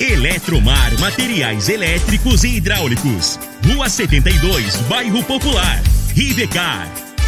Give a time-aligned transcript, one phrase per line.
[0.00, 3.38] Eletromar Materiais Elétricos e Hidráulicos.
[3.66, 5.82] Rua 72, Bairro Popular.
[6.14, 7.07] Rivecar.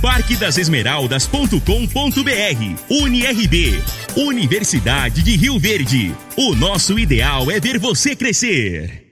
[0.00, 1.60] parquedasesmeraldas.com.br
[2.88, 3.82] UniRB
[4.16, 6.14] Universidade de Rio Verde.
[6.36, 9.06] O nosso ideal é ver você crescer.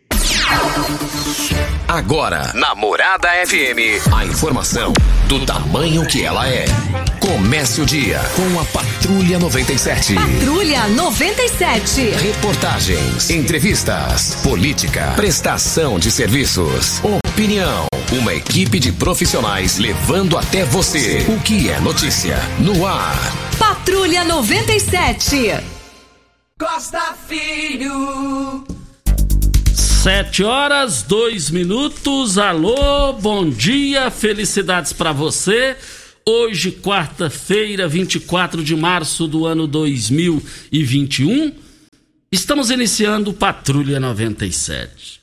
[1.86, 4.92] Agora, na Morada FM, a informação
[5.28, 6.64] do tamanho que ela é.
[7.20, 10.14] Comece o dia com a Patrulha 97.
[10.14, 12.11] Patrulha 97.
[12.11, 17.00] Reportagens, entrevistas, política, prestação de serviços,
[17.39, 17.86] opinião.
[18.20, 23.17] Uma equipe de profissionais levando até você o que é notícia no ar.
[23.56, 25.53] Patrulha 97.
[26.58, 28.64] Costa Filho.
[29.72, 32.39] Sete horas, dois minutos.
[32.39, 35.77] Alô, bom dia, felicidades para você.
[36.27, 41.52] Hoje, quarta-feira, 24 de março do ano 2021,
[42.33, 45.17] estamos iniciando Patrulha 97.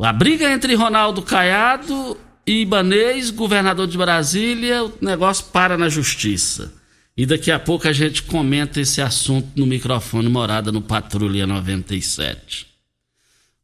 [0.00, 2.16] A briga entre Ronaldo Caiado
[2.46, 6.72] e Ibanês, governador de Brasília, o negócio para na justiça.
[7.14, 12.66] E daqui a pouco a gente comenta esse assunto no microfone Morada no Patrulha 97.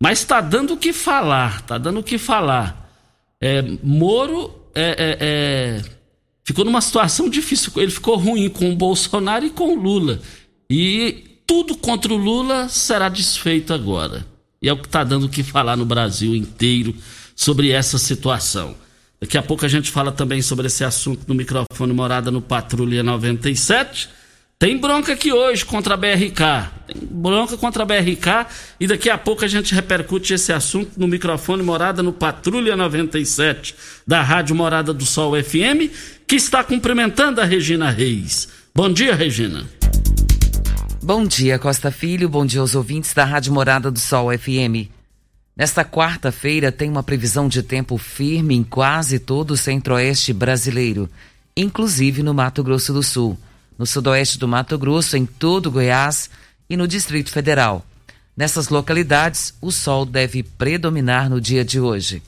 [0.00, 2.92] Mas está dando o que falar, está dando o que falar.
[3.40, 5.82] É, Moro é, é, é,
[6.44, 7.72] ficou numa situação difícil.
[7.76, 10.20] Ele ficou ruim com o Bolsonaro e com o Lula.
[10.68, 14.26] E tudo contra o Lula será desfeito agora.
[14.60, 16.94] E é o que está dando o que falar no Brasil inteiro
[17.34, 18.74] sobre essa situação.
[19.20, 23.02] Daqui a pouco a gente fala também sobre esse assunto no microfone Morada no Patrulha
[23.02, 24.08] 97.
[24.58, 26.70] Tem bronca aqui hoje contra a BRK.
[26.86, 28.46] Tem bronca contra a BRK
[28.80, 33.74] e daqui a pouco a gente repercute esse assunto no microfone Morada no Patrulha 97
[34.06, 35.92] da Rádio Morada do Sol FM,
[36.26, 38.48] que está cumprimentando a Regina Reis.
[38.74, 39.77] Bom dia, Regina.
[41.08, 42.28] Bom dia, Costa Filho.
[42.28, 44.92] Bom dia aos ouvintes da Rádio Morada do Sol FM.
[45.56, 51.08] Nesta quarta-feira tem uma previsão de tempo firme em quase todo o centro-oeste brasileiro,
[51.56, 53.38] inclusive no Mato Grosso do Sul
[53.78, 56.28] no sudoeste do Mato Grosso, em todo Goiás
[56.68, 57.86] e no Distrito Federal.
[58.36, 62.22] Nessas localidades, o sol deve predominar no dia de hoje.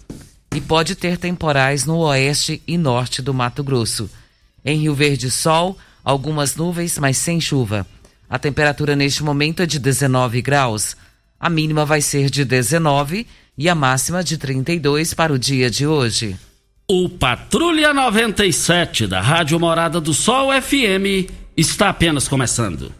[0.56, 4.08] E pode ter temporais no oeste e norte do Mato Grosso.
[4.64, 7.86] Em Rio Verde, sol, algumas nuvens, mas sem chuva.
[8.30, 10.96] A temperatura neste momento é de 19 graus.
[11.38, 13.26] A mínima vai ser de 19
[13.58, 16.36] e a máxima de 32 para o dia de hoje.
[16.88, 22.94] O Patrulha 97 da Rádio Morada do Sol FM está apenas começando.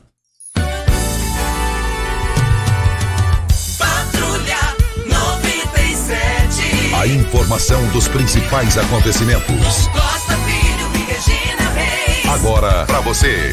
[3.78, 4.58] Patrulha
[5.06, 6.94] 97.
[6.94, 9.86] A informação dos principais acontecimentos.
[9.92, 12.26] Costa Filho e Regina Reis.
[12.28, 13.52] Agora para você.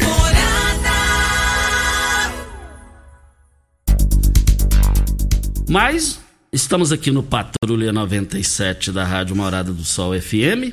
[5.68, 6.18] Mas
[6.50, 10.72] estamos aqui no Patrulha 97 da Rádio Morada do Sol FM.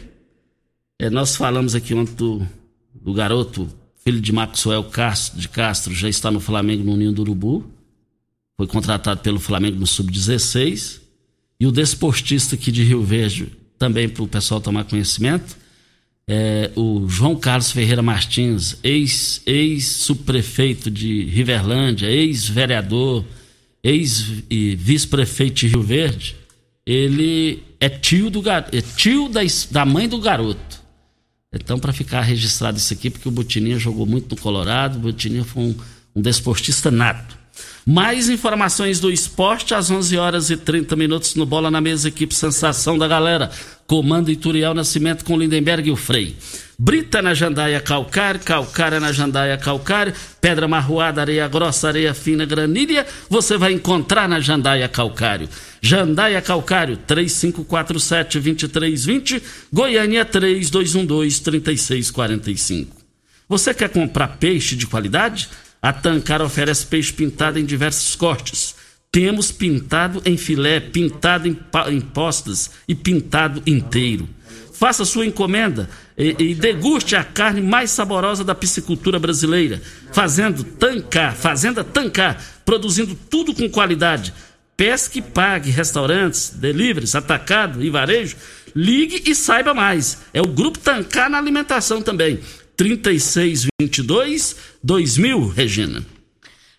[0.97, 2.47] É, nós falamos aqui ontem do,
[2.93, 3.67] do garoto
[4.05, 7.69] filho de Maxwell Castro, de Castro, já está no Flamengo no Ninho do Urubu.
[8.55, 11.01] Foi contratado pelo Flamengo no Sub-16.
[11.59, 15.57] E o desportista aqui de Rio Verde, também para o pessoal tomar conhecimento,
[16.25, 23.25] é o João Carlos Ferreira Martins, ex-subprefeito ex de Riverlândia, ex-vereador,
[23.85, 26.35] ex-vice-prefeito de Rio Verde.
[26.85, 30.81] Ele é tio, do, é tio da, da mãe do garoto.
[31.53, 35.45] Então, para ficar registrado isso aqui, porque o Botininha jogou muito no Colorado, o Botininha
[35.45, 35.75] foi um,
[36.15, 37.34] um desportista nato.
[37.87, 42.33] Mais informações do esporte às 11 horas e 30 minutos no Bola na Mesa, equipe
[42.33, 43.51] Sensação da Galera.
[43.85, 46.35] Comando Ituriel Nascimento com Lindenberg e o Frei.
[46.79, 53.05] Brita na jandaia calcário, calcária na jandaia calcário, pedra marroada, areia grossa, areia fina, granilha,
[53.29, 55.47] você vai encontrar na jandaia calcário.
[55.79, 62.87] Jandaia Calcário, 3547-2320, Goiânia 3212-3645.
[63.47, 65.47] Você quer comprar peixe de qualidade?
[65.85, 68.73] A Tancar oferece peixe pintado em diversos cortes.
[69.11, 71.55] Temos pintado em filé, pintado em,
[71.89, 74.27] em postas e pintado inteiro.
[74.73, 75.87] Faça sua encomenda
[76.17, 79.79] e, e, deguste a carne mais saborosa da piscicultura brasileira.
[80.11, 84.33] Fazendo Tancar, Fazenda Tancar, produzindo tudo com qualidade
[84.75, 88.35] Pesque Pague, restaurantes, deliveries, atacado e varejo.
[88.75, 90.23] Ligue e saiba mais.
[90.33, 92.39] É o Grupo Tancar na alimentação também.
[92.75, 96.03] 3622 2000, Regina.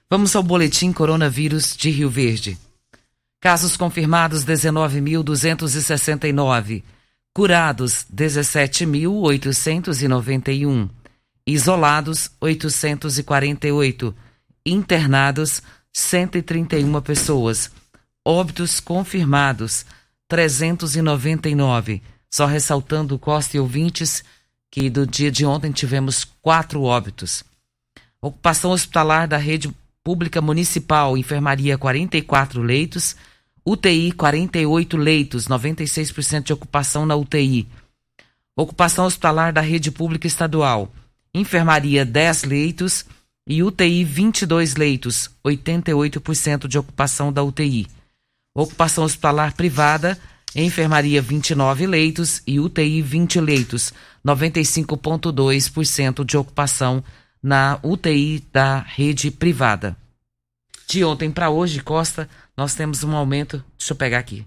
[0.09, 2.57] Vamos ao boletim coronavírus de Rio Verde.
[3.41, 6.85] Casos confirmados 19.269.
[7.35, 10.89] Curados 17.891.
[11.47, 14.15] Isolados 848.
[14.65, 15.63] Internados
[15.93, 17.71] 131 pessoas
[18.27, 19.87] óbitos confirmados,
[20.27, 22.03] 399.
[22.29, 24.25] Só ressaltando, Costa e ouvintes,
[24.71, 27.45] que do dia de ontem tivemos quatro óbitos.
[28.21, 29.73] Ocupação hospitalar da rede
[30.03, 33.17] pública municipal, enfermaria 44 leitos,
[33.65, 37.67] UTI 48 leitos, 96% de ocupação na UTI.
[38.57, 40.93] Ocupação hospitalar da rede pública estadual,
[41.35, 43.05] enfermaria 10 leitos
[43.47, 47.87] e UTI 22 leitos, 88% de ocupação da UTI.
[48.55, 50.19] Ocupação hospitalar privada,
[50.55, 53.93] enfermaria 29 leitos e UTI 20 leitos,
[54.27, 57.05] 95,2% de ocupação
[57.43, 59.97] na UTI da rede privada.
[60.89, 63.63] De ontem para hoje, Costa, nós temos um aumento.
[63.79, 64.45] Deixa eu pegar aqui.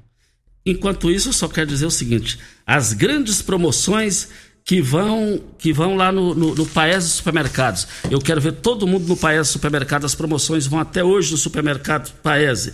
[0.66, 2.38] Enquanto isso, eu só quero dizer o seguinte:
[2.68, 4.28] as grandes promoções
[4.66, 7.88] que vão que vão lá no, no, no Paes Supermercados.
[8.12, 10.06] Eu quero ver todo mundo no Paes Supermercado.
[10.06, 12.74] As promoções vão até hoje no supermercado Paese.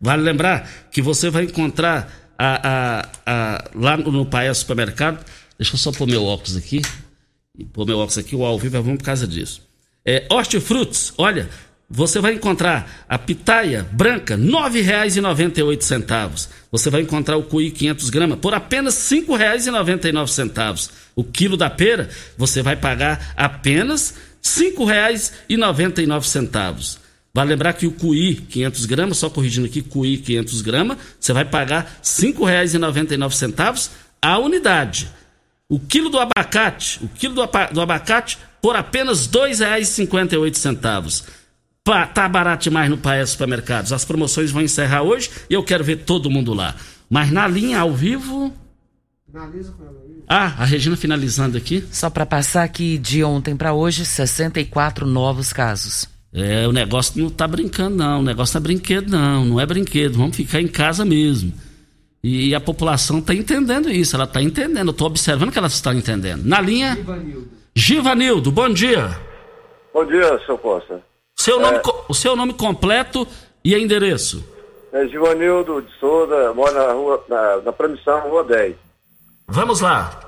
[0.00, 5.24] Vale lembrar que você vai encontrar a, a, a, lá no, no Paes Supermercado.
[5.58, 6.80] Deixa eu só pôr meu óculos aqui.
[7.58, 9.62] E pôr meu óculos aqui, o ao vivo é bom por causa disso.
[10.04, 11.48] É, hortifrutos, olha,
[11.88, 16.48] você vai encontrar a pitaia branca, R$ 9,98.
[16.72, 20.90] Você vai encontrar o cuí 500 gramas por apenas R$ 5,99.
[21.14, 26.98] O quilo da pera, você vai pagar apenas R$ 5,99.
[27.32, 31.44] Vale lembrar que o cuí 500 gramas, só corrigindo aqui, cuí 500 gramas, você vai
[31.44, 33.90] pagar R$ 5,99
[34.22, 35.08] a unidade.
[35.68, 41.24] O quilo do abacate, o quilo do, do abacate por apenas R$ 2,58.
[41.82, 43.92] Pá, tá barato demais no Paes Supermercados.
[43.92, 46.74] As promoções vão encerrar hoje e eu quero ver todo mundo lá.
[47.10, 48.52] Mas na linha ao vivo.
[50.26, 51.84] Ah, a Regina finalizando aqui.
[51.92, 56.08] Só para passar aqui de ontem para hoje, 64 novos casos.
[56.32, 58.20] É, o negócio não tá brincando, não.
[58.20, 59.44] O negócio não é brinquedo, não.
[59.44, 60.16] Não é brinquedo.
[60.16, 61.52] Vamos ficar em casa mesmo.
[62.26, 64.88] E a população está entendendo isso, ela está entendendo.
[64.88, 66.42] Eu estou observando que ela está entendendo.
[66.42, 66.94] Na linha.
[66.94, 67.48] Givanildo.
[67.74, 69.10] Givanildo, bom dia.
[69.92, 71.02] Bom dia, seu Costa.
[71.36, 71.82] Seu nome, é...
[72.08, 73.28] O seu nome completo
[73.62, 74.42] e endereço?
[74.90, 78.74] É Givanildo de Souza, mora na, rua, na, na Promissão, Rua 10.
[79.46, 80.18] Vamos lá.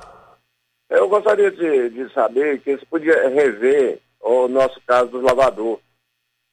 [0.91, 5.81] Eu gostaria de, de saber que se podia rever o nosso caso do lavador.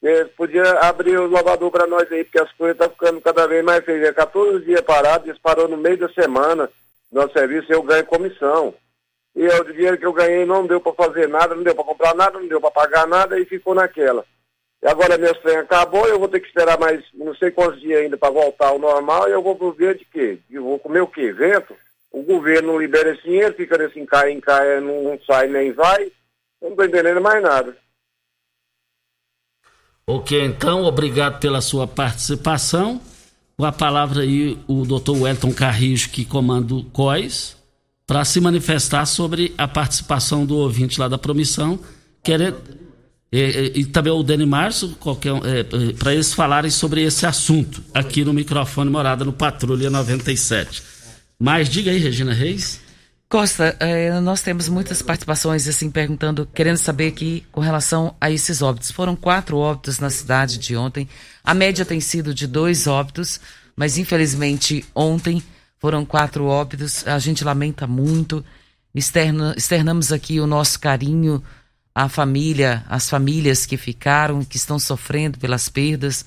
[0.04, 3.48] Eles podia abrir o lavador para nós aí, porque as coisas estão tá ficando cada
[3.48, 4.06] vez mais feias.
[4.06, 6.68] É 14 dias parado, eles parou no meio da semana
[7.14, 8.74] no serviço eu ganho comissão.
[9.36, 11.84] E eu, o dinheiro que eu ganhei não deu para fazer nada, não deu para
[11.84, 14.24] comprar nada, não deu para pagar nada e ficou naquela.
[14.82, 18.00] E agora meu trem acabou, eu vou ter que esperar mais não sei quantos dias
[18.00, 20.38] ainda para voltar ao normal e eu vou ver de quê?
[20.50, 21.32] Eu vou comer o quê?
[21.32, 21.74] Vento?
[22.12, 26.02] O governo libera esse dinheiro, fica nesse encai, encai, não, não sai nem vai.
[26.04, 26.10] Eu
[26.62, 27.76] não estou entendendo mais nada.
[30.06, 33.00] Ok, então, obrigado pela sua participação.
[33.56, 37.56] Com a palavra aí o doutor Wellington Carrijo, que comanda o COIS,
[38.06, 41.78] para se manifestar sobre a participação do ouvinte lá da promissão,
[42.22, 42.56] querendo.
[43.32, 44.96] E, e, também o Dani Março,
[45.44, 50.82] é, é, para eles falarem sobre esse assunto aqui no microfone Morada no Patrulha 97.
[51.38, 52.80] Mas diga aí, Regina Reis.
[53.34, 58.62] Costa, eh, nós temos muitas participações assim perguntando, querendo saber aqui com relação a esses
[58.62, 58.92] óbitos.
[58.92, 61.08] Foram quatro óbitos na cidade de ontem.
[61.42, 63.40] A média tem sido de dois óbitos,
[63.74, 65.42] mas infelizmente ontem
[65.80, 67.04] foram quatro óbitos.
[67.08, 68.44] A gente lamenta muito.
[68.94, 71.42] Externa, externamos aqui o nosso carinho
[71.92, 76.24] a família, as famílias que ficaram, que estão sofrendo pelas perdas.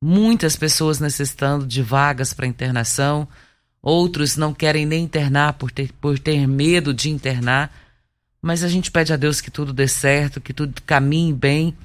[0.00, 3.26] Muitas pessoas necessitando de vagas para internação,
[3.82, 7.70] outros não querem nem internar por ter, por ter medo de internar.
[8.40, 11.76] Mas a gente pede a Deus que tudo dê certo, que tudo caminhe bem,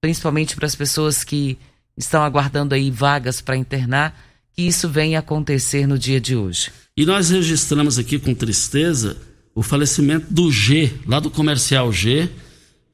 [0.00, 1.58] principalmente para as pessoas que
[1.96, 4.18] estão aguardando aí vagas para internar,
[4.52, 6.70] que isso venha acontecer no dia de hoje.
[6.96, 9.16] E nós registramos aqui com tristeza
[9.54, 12.30] o falecimento do G, lá do comercial G,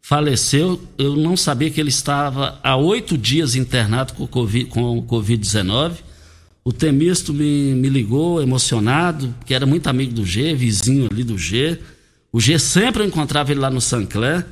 [0.01, 0.81] faleceu.
[0.97, 5.93] Eu não sabia que ele estava há oito dias internado com o Covid-19.
[6.65, 11.37] O Temisto me, me ligou emocionado, que era muito amigo do G, vizinho ali do
[11.37, 11.79] G.
[12.33, 14.47] O G sempre encontrava ele lá no Sancler.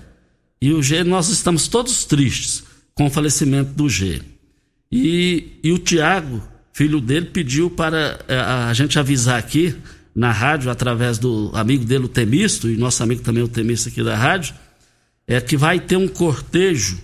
[0.60, 2.64] E o G, nós estamos todos tristes
[2.94, 4.20] com o falecimento do G.
[4.92, 6.42] E, e o Tiago,
[6.74, 9.74] filho dele, pediu para a, eh, a gente avisar aqui
[10.14, 14.02] na rádio, através do amigo dele, o Temisto, e nosso amigo também, o Temisto aqui
[14.04, 14.54] da rádio,
[15.26, 16.98] é que vai ter um cortejo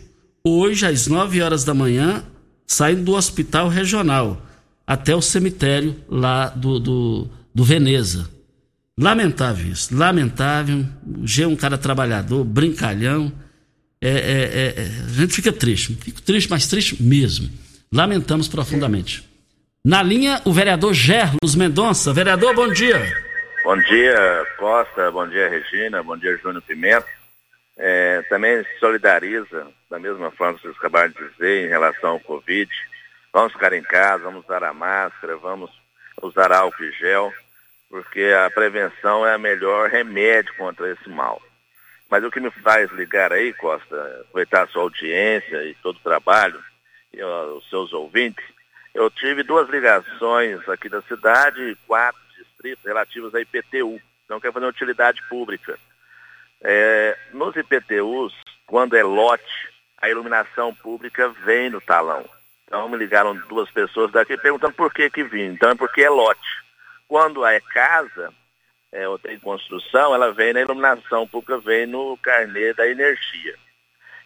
[0.45, 2.23] hoje às 9 horas da manhã,
[2.67, 4.45] saindo do hospital regional
[4.88, 8.26] até o cemitério lá do, do, do Veneza.
[8.99, 10.83] Lamentável isso, lamentável.
[11.07, 13.30] O G é um cara trabalhador, brincalhão.
[14.00, 17.50] É, é, é, é a gente fica triste, fico triste, mas triste mesmo.
[17.92, 19.28] Lamentamos profundamente.
[19.85, 22.12] Na linha, o vereador Gerlos Mendonça.
[22.12, 22.99] Vereador, bom dia.
[23.62, 25.11] Bom dia, Costa.
[25.11, 26.02] Bom dia, Regina.
[26.02, 27.07] Bom dia, Júnior Pimenta.
[27.76, 32.71] É, também solidariza, da mesma forma que vocês acabaram de dizer, em relação ao Covid.
[33.32, 35.70] Vamos ficar em casa, vamos usar a máscara, vamos
[36.23, 37.32] usar álcool e gel,
[37.88, 41.40] porque a prevenção é o melhor remédio contra esse mal.
[42.11, 46.02] Mas o que me faz ligar aí, Costa, aproveitar a sua audiência e todo o
[46.02, 46.62] trabalho,
[47.12, 48.44] e os seus ouvintes,
[48.94, 54.00] eu tive duas ligações aqui da cidade e quatro distritos relativos à IPTU.
[54.25, 55.78] Então, quer fazer utilidade pública.
[56.62, 58.35] É, nos IPTUs,
[58.66, 62.28] quando é lote, a iluminação pública vem no talão.
[62.68, 65.46] Então, me ligaram duas pessoas daqui perguntando por que que vim.
[65.46, 66.62] Então, é porque é lote.
[67.08, 68.30] Quando é casa,
[68.92, 73.54] é, ou tem construção, ela vem na iluminação pública, vem no carnê da energia.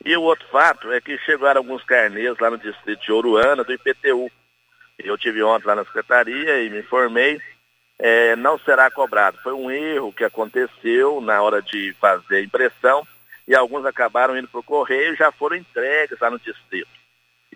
[0.05, 3.73] E o outro fato é que chegaram alguns carnês lá no distrito de Oruana, do
[3.73, 4.29] IPTU.
[4.99, 7.41] Eu tive ontem lá na secretaria e me informei,
[7.97, 9.39] é, não será cobrado.
[9.39, 13.07] Foi um erro que aconteceu na hora de fazer a impressão
[13.47, 17.02] e alguns acabaram indo para o correio e já foram entregues lá no distrito.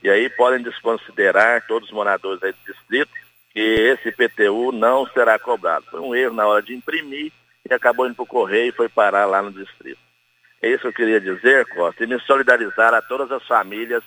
[0.02, 3.10] E aí podem desconsiderar todos os moradores aí do distrito
[3.50, 5.86] que esse IPTU não será cobrado.
[5.90, 7.32] Foi um erro na hora de imprimir
[7.68, 9.98] e acabou indo para o correio e foi parar lá no distrito.
[10.62, 14.02] É isso que eu queria dizer, Costa, e me solidarizar a todas as famílias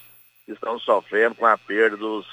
[0.45, 2.25] que estão sofrendo com a perda dos,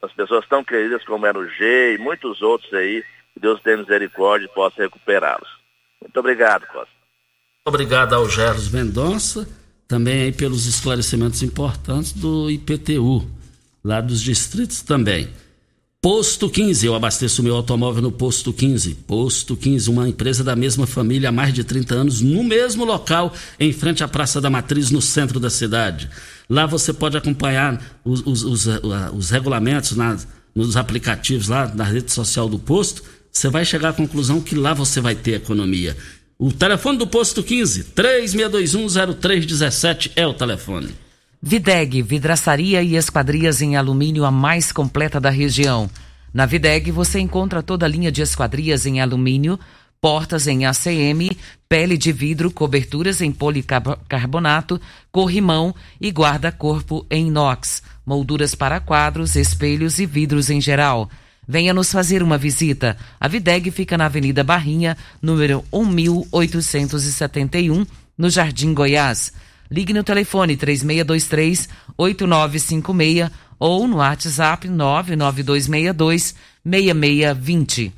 [0.00, 3.78] das pessoas tão queridas como era o G e muitos outros aí, que Deus tenha
[3.78, 5.48] misericórdia e possa recuperá-los.
[6.00, 6.92] Muito obrigado, Costa.
[7.64, 9.46] Obrigado ao Gerlos Mendonça,
[9.92, 13.28] também aí pelos esclarecimentos importantes do IPTU,
[13.84, 15.28] lá dos distritos também.
[16.00, 18.94] Posto 15, eu abasteço meu automóvel no Posto 15.
[19.06, 23.34] Posto 15, uma empresa da mesma família há mais de 30 anos, no mesmo local,
[23.60, 26.08] em frente à Praça da Matriz, no centro da cidade.
[26.48, 28.66] Lá você pode acompanhar os, os, os,
[29.12, 30.16] os regulamentos na,
[30.54, 33.02] nos aplicativos lá na rede social do posto.
[33.30, 35.94] Você vai chegar à conclusão que lá você vai ter economia.
[36.44, 40.92] O telefone do posto 15, 36210317 é o telefone.
[41.40, 45.88] Videg, vidraçaria e esquadrias em alumínio a mais completa da região.
[46.34, 49.56] Na Videg você encontra toda a linha de esquadrias em alumínio,
[50.00, 51.30] portas em ACM,
[51.68, 54.80] pele de vidro, coberturas em policarbonato,
[55.12, 61.08] corrimão e guarda-corpo em inox, molduras para quadros, espelhos e vidros em geral.
[61.46, 62.96] Venha nos fazer uma visita.
[63.20, 67.84] A Videg fica na Avenida Barrinha, número 1871,
[68.16, 69.32] no Jardim Goiás.
[69.70, 76.34] Ligue no telefone 3623 8956 ou no WhatsApp 99262
[76.64, 77.92] 6620.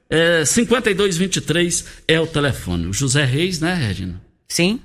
[0.09, 2.87] é, 5223 é o telefone.
[2.87, 4.21] O José Reis, né, Regina?
[4.47, 4.79] Sim.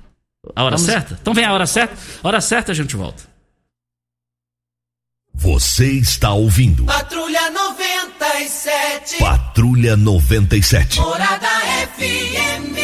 [0.55, 1.17] A hora Vamos- certa?
[1.21, 1.95] Então vem a hora certa.
[2.21, 3.23] Hora certa a gente volta.
[5.35, 9.17] Você está ouvindo Patrulha 97.
[9.17, 10.99] Patrulha 97.
[11.01, 11.47] Morada
[11.97, 12.77] FM.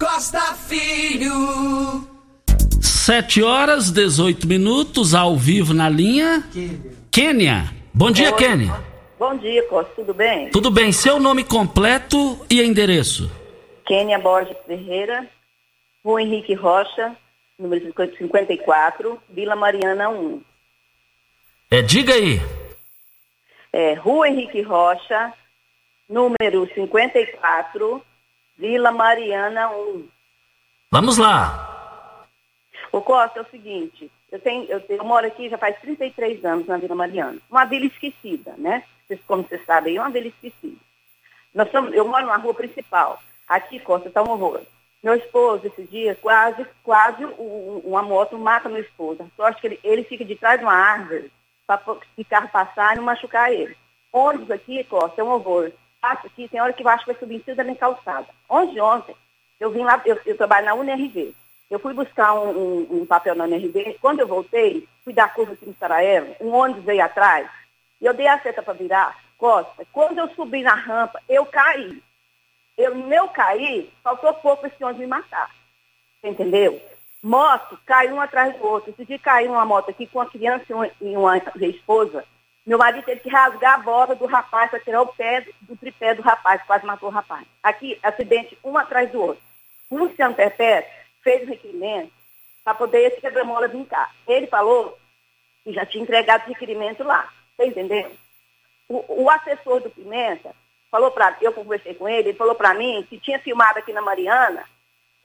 [0.00, 2.08] Costa Filho.
[2.80, 6.42] 7 horas, 18 minutos, ao vivo na linha.
[7.10, 7.72] Quênia.
[7.94, 8.74] Bom dia, Quênia.
[9.18, 10.50] Bom dia, Costa, tudo bem?
[10.50, 10.92] Tudo bem?
[10.92, 13.30] Seu nome completo e endereço?
[13.86, 15.26] Kênia Borges Ferreira,
[16.04, 17.16] Rua Henrique Rocha,
[17.58, 20.47] número 54, Vila Mariana 1.
[21.70, 22.40] É, diga aí.
[23.72, 25.32] É, Rua Henrique Rocha,
[26.08, 28.02] número 54,
[28.56, 30.08] Vila Mariana 1.
[30.90, 32.26] Vamos lá.
[32.90, 36.42] O Costa, é o seguinte, eu, tenho, eu, tenho- eu moro aqui já faz 33
[36.44, 37.38] anos na Vila Mariana.
[37.50, 38.82] Uma vila esquecida, né?
[39.06, 40.76] Vocês- Como vocês sabem, é uma vila esquecida.
[41.54, 43.22] Nós somos, eu moro na rua principal.
[43.46, 44.62] Aqui, Costa, está um horror.
[45.02, 49.22] Meu esposo, esse dia, quase, quase um- uma moto mata meu esposo.
[49.22, 51.30] A sorte que ele, ele fica de trás de uma árvore
[51.76, 53.76] para o carro passar e não machucar ele.
[54.12, 55.70] Ônibus aqui, Costa, é um horror.
[56.00, 58.26] Passa aqui, tem hora que eu acho que vai subir em cima da minha calçada.
[58.48, 59.14] Ontem ontem,
[59.60, 61.34] eu vim lá, eu, eu trabalho na UNRV.
[61.70, 63.98] Eu fui buscar um, um- um papel na UNRV.
[64.00, 67.48] Quando eu voltei, fui dar curva aqui no Sarajevo, um ônibus veio atrás,
[68.00, 69.84] e eu dei a seta para virar, Costa.
[69.92, 72.02] Quando eu subi na rampa, eu caí.
[72.78, 75.50] Eu, meu cair, faltou pouco esse ônibus me matar.
[76.24, 76.80] Entendeu?
[77.22, 78.94] Moto, caiu um atrás do outro.
[79.04, 80.64] Dia caiu uma moto aqui com uma criança
[81.00, 82.24] e uma, esposa.
[82.64, 86.14] Meu marido teve que rasgar a bota do rapaz para tirar o pé do, tripé
[86.14, 87.46] do rapaz, quase matou o rapaz.
[87.62, 89.42] Aqui, acidente um atrás do outro.
[89.90, 90.90] O Luciano Perpétuo
[91.22, 92.12] fez o requerimento
[92.62, 94.10] para poder esse quebra-mola vir cá.
[94.26, 94.98] Ele falou
[95.64, 97.28] que já tinha entregado o requerimento lá.
[97.56, 98.12] Você entendeu?
[98.88, 100.54] O, o assessor do Pimenta
[100.90, 104.00] falou para eu conversei com ele, ele falou para mim que tinha filmado aqui na
[104.00, 104.64] Mariana,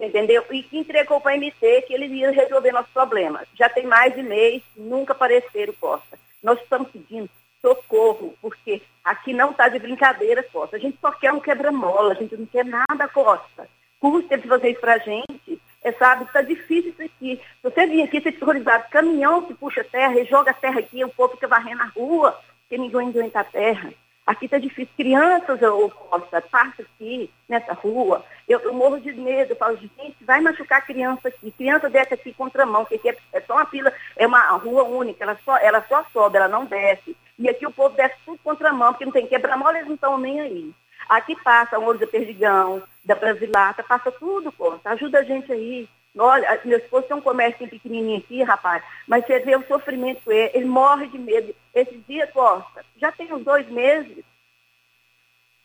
[0.05, 0.43] entendeu?
[0.51, 3.47] E que entregou para a MT que ele ia resolver nossos problemas.
[3.55, 6.17] Já tem mais de mês, nunca apareceram, Costa.
[6.41, 7.29] Nós estamos pedindo
[7.61, 10.75] socorro, porque aqui não está de brincadeira, Costa.
[10.75, 13.67] A gente só quer um quebra-mola, a gente não quer nada, Costa.
[13.99, 15.61] Custa fazer isso pra gente.
[15.81, 17.35] É, sabe, está difícil isso aqui.
[17.37, 21.09] Se você vir aqui, ser terrorizado, caminhão que puxa terra e joga terra aqui, o
[21.09, 23.93] povo fica varrendo a rua, porque ninguém aguenta a terra.
[24.25, 24.93] Aqui está difícil.
[24.95, 28.23] Crianças, ô Costa, passa aqui, nessa rua.
[28.47, 29.51] Eu, eu morro de medo.
[29.51, 31.51] Eu falo, gente, vai machucar a criança aqui.
[31.51, 35.23] Criança desce aqui contramão, porque aqui é, é só uma pila, é uma rua única,
[35.23, 37.15] ela só, ela só sobe, ela não desce.
[37.37, 40.39] E aqui o povo desce tudo contramão, porque não tem quebra-mola, eles não estão nem
[40.39, 40.73] aí.
[41.09, 44.91] Aqui passa o olho da Perdigão, da Brasilata, passa tudo, Costa.
[44.91, 45.89] Ajuda a gente aí.
[46.17, 50.31] Olha, meu esposo tem um comércio pequenininho aqui, rapaz, mas você vê o sofrimento com
[50.31, 51.55] ele, ele morre de medo.
[51.73, 54.23] Esse dia, Costa, já tem uns dois meses,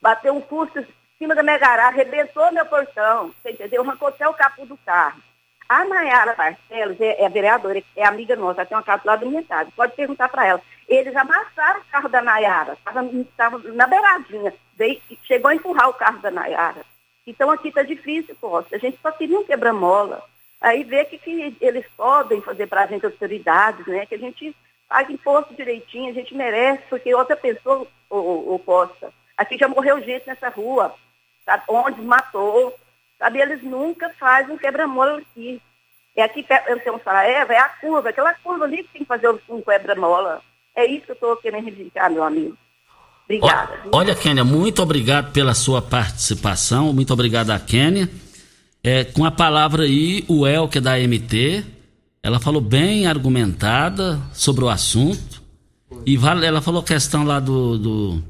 [0.00, 0.87] bateu um custo em
[1.18, 3.82] cima da minha garagem, arrebentou meu portão, você entendeu?
[3.82, 5.22] Arrancou até o capô do carro.
[5.68, 9.42] A Nayara Barcelos é, é vereadora, é amiga nossa, tem uma casa lá da minha
[9.42, 9.70] casa.
[9.76, 10.62] Pode perguntar para ela.
[10.88, 14.54] Eles amassaram o carro da Nayara, estava na beiradinha.
[14.74, 16.80] Veio, chegou a empurrar o carro da Nayara.
[17.26, 18.76] Então aqui está difícil, Costa.
[18.76, 20.24] A gente só queria um quebra-mola.
[20.60, 24.06] Aí vê o que, que eles podem fazer para a gente, autoridades, né?
[24.06, 24.54] Que a gente
[24.88, 30.02] pague imposto direitinho, a gente merece, porque outra pessoa, o, o, Costa, aqui já morreu
[30.02, 30.94] gente nessa rua,
[31.44, 31.62] sabe?
[31.68, 32.74] Onde matou,
[33.18, 33.38] sabe?
[33.38, 35.60] Eles nunca fazem um quebra-mola aqui.
[36.16, 39.08] É aqui eu tenho um Sarajevo, é a curva, aquela curva ali que tem que
[39.08, 40.42] fazer um quebra-mola.
[40.74, 42.56] É isso que eu estou querendo reivindicar, meu amigo.
[43.24, 43.78] Obrigada.
[43.92, 48.08] Olha, Kênia, muito obrigado pela sua participação, muito obrigado a Kênia.
[48.82, 51.64] É, com a palavra aí, o El, que é da MT,
[52.22, 55.42] ela falou bem argumentada sobre o assunto.
[56.06, 58.24] E vale, ela falou questão lá do, do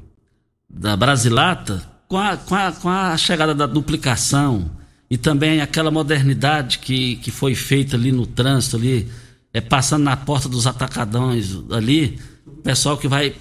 [0.69, 4.69] da Brasilata, com a, com, a, com a chegada da duplicação
[5.09, 9.09] e também aquela modernidade que, que foi feita ali no trânsito, ali,
[9.51, 13.35] é, passando na porta dos atacadões ali, o pessoal que vai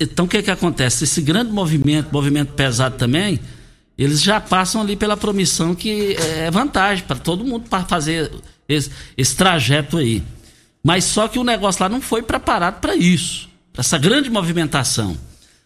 [0.00, 1.02] então o que que acontece?
[1.02, 3.40] Esse grande movimento, movimento pesado também,
[3.96, 8.30] eles já passam ali pela promissão que é vantagem para todo mundo para fazer
[8.68, 10.22] esse, esse, trajeto aí.
[10.82, 15.16] Mas só que o negócio lá não foi preparado para isso, para essa grande movimentação.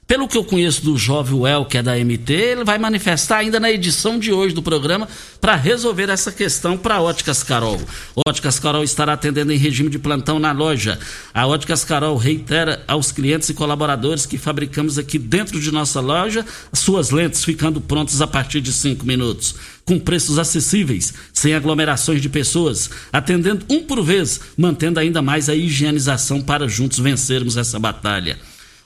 [0.09, 3.61] Pelo que eu conheço do jovem Well, que é da MT, ele vai manifestar ainda
[3.61, 5.07] na edição de hoje do programa
[5.39, 7.79] para resolver essa questão para Óticas Carol.
[8.27, 10.99] Óticas Carol estará atendendo em regime de plantão na loja.
[11.35, 16.43] A Óticas Carol reitera aos clientes e colaboradores que fabricamos aqui dentro de nossa loja
[16.73, 19.57] as suas lentes ficando prontas a partir de cinco minutos.
[19.85, 25.55] Com preços acessíveis, sem aglomerações de pessoas, atendendo um por vez, mantendo ainda mais a
[25.55, 28.39] higienização para juntos vencermos essa batalha.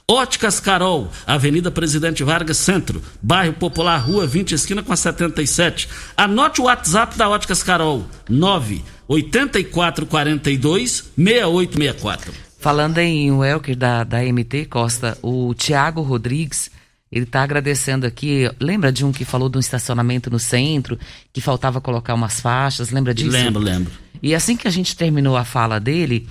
[0.09, 5.87] Óticas Carol, Avenida Presidente Vargas Centro, Bairro Popular, Rua 20, esquina com a 77.
[6.17, 12.33] Anote o WhatsApp da Óticas Carol, 9 8442 6864.
[12.59, 16.69] Falando em Welker da, da MT Costa, o Tiago Rodrigues,
[17.09, 18.49] ele está agradecendo aqui.
[18.59, 20.99] Lembra de um que falou de um estacionamento no centro,
[21.31, 22.89] que faltava colocar umas faixas?
[22.89, 23.31] Lembra disso?
[23.31, 23.91] Lembro, lembro.
[24.21, 26.27] E assim que a gente terminou a fala dele,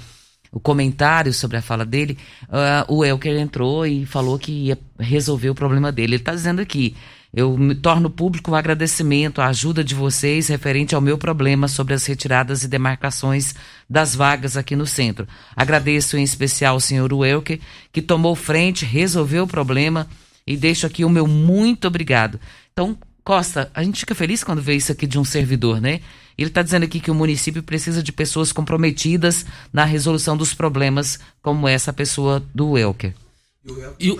[0.52, 5.48] o comentário sobre a fala dele, uh, o Elker entrou e falou que ia resolver
[5.48, 6.14] o problema dele.
[6.14, 6.94] Ele está dizendo aqui:
[7.34, 11.94] eu me torno público o agradecimento, a ajuda de vocês referente ao meu problema sobre
[11.94, 13.54] as retiradas e demarcações
[13.88, 15.26] das vagas aqui no centro.
[15.56, 17.58] Agradeço em especial ao senhor Welker,
[17.90, 20.06] que tomou frente, resolveu o problema
[20.46, 22.38] e deixo aqui o meu muito obrigado.
[22.70, 26.00] Então, Costa, a gente fica feliz quando vê isso aqui de um servidor, né?
[26.36, 31.20] Ele está dizendo aqui que o município precisa de pessoas comprometidas na resolução dos problemas,
[31.40, 33.14] como essa pessoa do Welker.
[33.98, 34.18] E o,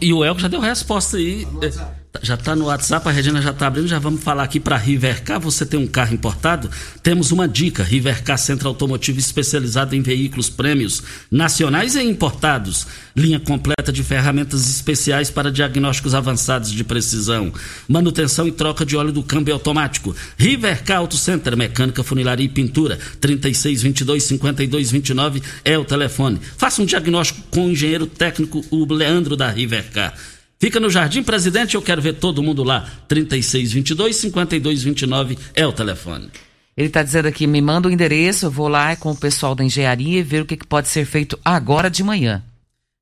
[0.00, 1.44] e, o Elco já deu resposta aí.
[1.44, 4.76] Tá já está no WhatsApp, a Regina já está abrindo, já vamos falar aqui para
[4.76, 5.40] Rivercar.
[5.40, 6.70] Você tem um carro importado?
[7.02, 12.86] Temos uma dica: Rivercar Centro Automotivo especializado em veículos prêmios nacionais e importados.
[13.16, 17.52] Linha completa de ferramentas especiais para diagnósticos avançados de precisão.
[17.88, 20.14] Manutenção e troca de óleo do câmbio automático.
[20.36, 22.98] Rivercar Auto Center, mecânica, funilaria e pintura.
[23.20, 26.40] 3622 5229 é o telefone.
[26.56, 30.14] Faça um diagnóstico com o engenheiro técnico, o Leandro da Rivercar.
[30.58, 32.88] Fica no Jardim Presidente, eu quero ver todo mundo lá.
[33.08, 36.30] 3622 5229 é o telefone.
[36.76, 39.64] Ele está dizendo aqui, me manda o endereço, eu vou lá com o pessoal da
[39.64, 42.42] engenharia e ver o que, que pode ser feito agora de manhã.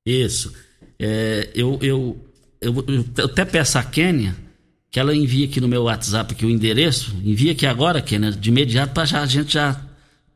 [0.07, 0.53] Isso.
[0.99, 2.17] É, eu, eu,
[2.61, 4.37] eu, eu, até peço a Kênia
[4.91, 8.49] que ela envie aqui no meu WhatsApp aqui o endereço, envia aqui agora, Kênia, de
[8.49, 9.81] imediato, para a gente já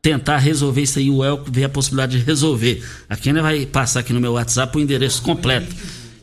[0.01, 2.83] tentar resolver isso aí, o Elco ver a possibilidade de resolver.
[3.07, 5.73] A Kênia vai passar aqui no meu WhatsApp o endereço completo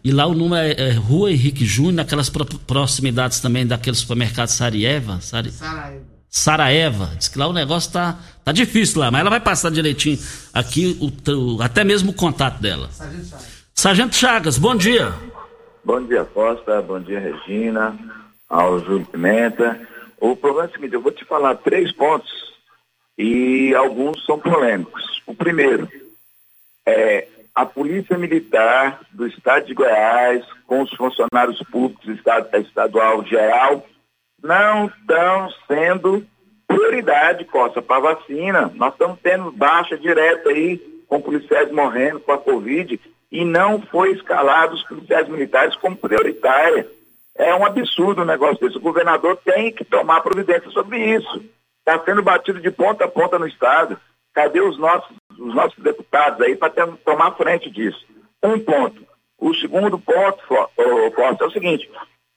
[0.07, 4.47] e lá o número é, é Rua Henrique Júnior, naquelas pro, proximidades também daquele supermercado
[4.47, 5.21] Sarieva.
[5.21, 5.51] Sari...
[5.51, 6.05] Saraeva.
[6.31, 7.07] Saraeva.
[7.19, 10.16] Diz que lá o negócio tá, tá difícil lá, mas ela vai passar direitinho
[10.55, 12.88] aqui, o, o até mesmo o contato dela.
[12.92, 13.47] Sargento Chagas.
[13.75, 15.12] Sargento Chagas, bom dia.
[15.85, 16.81] Bom dia, Costa.
[16.83, 17.99] Bom dia, Regina.
[18.49, 19.77] Ao Júlio Pimenta.
[20.21, 22.31] O problema é o seguinte, eu vou te falar três pontos
[23.19, 25.21] e alguns são polêmicos.
[25.27, 25.88] O primeiro
[26.87, 33.83] é a Polícia Militar do Estado de Goiás, com os funcionários públicos estado, estadual geral,
[34.42, 36.27] não estão sendo
[36.69, 38.71] prioridade, Costa, para vacina.
[38.75, 40.77] Nós estamos tendo baixa direta aí,
[41.09, 43.01] com policiais morrendo com a Covid,
[43.33, 46.87] e não foi escalado os policiais militares como prioritária.
[47.35, 48.77] É um absurdo um negócio desse.
[48.77, 51.42] O governador tem que tomar providência sobre isso.
[51.79, 53.99] Está sendo batido de ponta a ponta no Estado.
[54.35, 56.70] Cadê os nossos os nossos deputados aí para
[57.05, 58.05] tomar frente disso.
[58.42, 59.05] Um ponto.
[59.38, 60.38] O segundo ponto,
[61.14, 61.90] Costa, é o seguinte,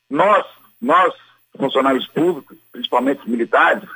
[0.10, 0.46] nós,
[0.82, 1.14] nós,
[1.58, 3.88] funcionários públicos, principalmente militares,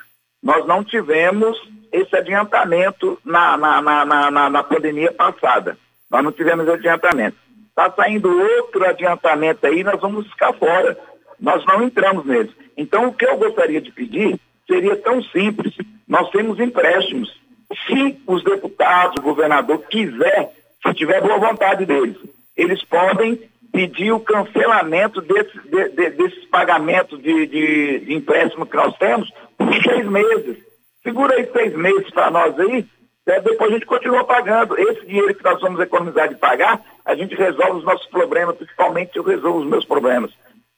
[0.41, 1.57] nós não tivemos
[1.91, 5.77] esse adiantamento na, na, na, na, na pandemia passada.
[6.09, 7.37] Nós não tivemos adiantamento.
[7.69, 10.97] Está saindo outro adiantamento aí, nós vamos ficar fora.
[11.39, 12.53] Nós não entramos nele.
[12.77, 15.75] Então, o que eu gostaria de pedir seria tão simples.
[16.07, 17.42] Nós temos empréstimos
[17.75, 22.17] se os deputados, o governador quiser, se tiver boa vontade deles,
[22.55, 23.39] eles podem
[23.71, 29.73] pedir o cancelamento desse, de, de, desses pagamentos de, de, empréstimo que nós temos por
[29.81, 30.57] seis meses.
[31.01, 32.85] Segura aí seis meses para nós aí,
[33.25, 33.39] né?
[33.39, 34.77] depois a gente continua pagando.
[34.79, 39.17] Esse dinheiro que nós vamos economizar de pagar, a gente resolve os nossos problemas, principalmente
[39.17, 40.31] eu resolvo os meus problemas.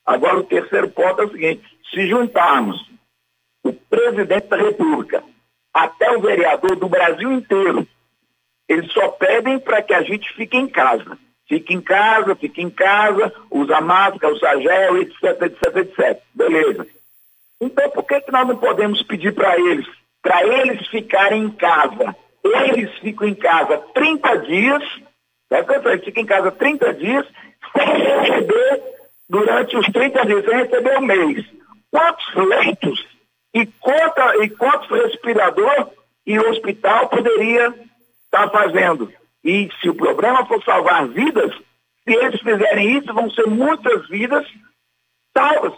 [0.05, 2.89] Agora, o terceiro ponto é o seguinte: se juntarmos
[3.63, 5.23] o presidente da República,
[5.75, 7.85] até o vereador do Brasil inteiro.
[8.67, 11.17] Eles só pedem para que a gente fique em casa.
[11.49, 16.21] Fique em casa, fique em casa, usa máscara, usa gel, etc, etc, etc.
[16.33, 16.87] Beleza.
[17.59, 19.85] Então por que, que nós não podemos pedir para eles?
[20.21, 22.15] Para eles ficarem em casa.
[22.41, 24.83] Eles ficam em casa 30 dias,
[25.49, 25.89] certo?
[25.89, 27.27] Eles ficam em casa 30 dias,
[27.77, 28.83] sem receber
[29.29, 31.45] durante os 30 dias, sem receber o um mês.
[31.91, 33.14] Quantos leitos
[33.55, 35.89] e, conta, e quantos respirador
[36.27, 37.69] e hospital poderia
[38.25, 39.09] estar tá fazendo.
[39.41, 41.53] E se o problema for salvar vidas,
[42.03, 44.45] se eles fizerem isso, vão ser muitas vidas
[45.35, 45.73] salvas.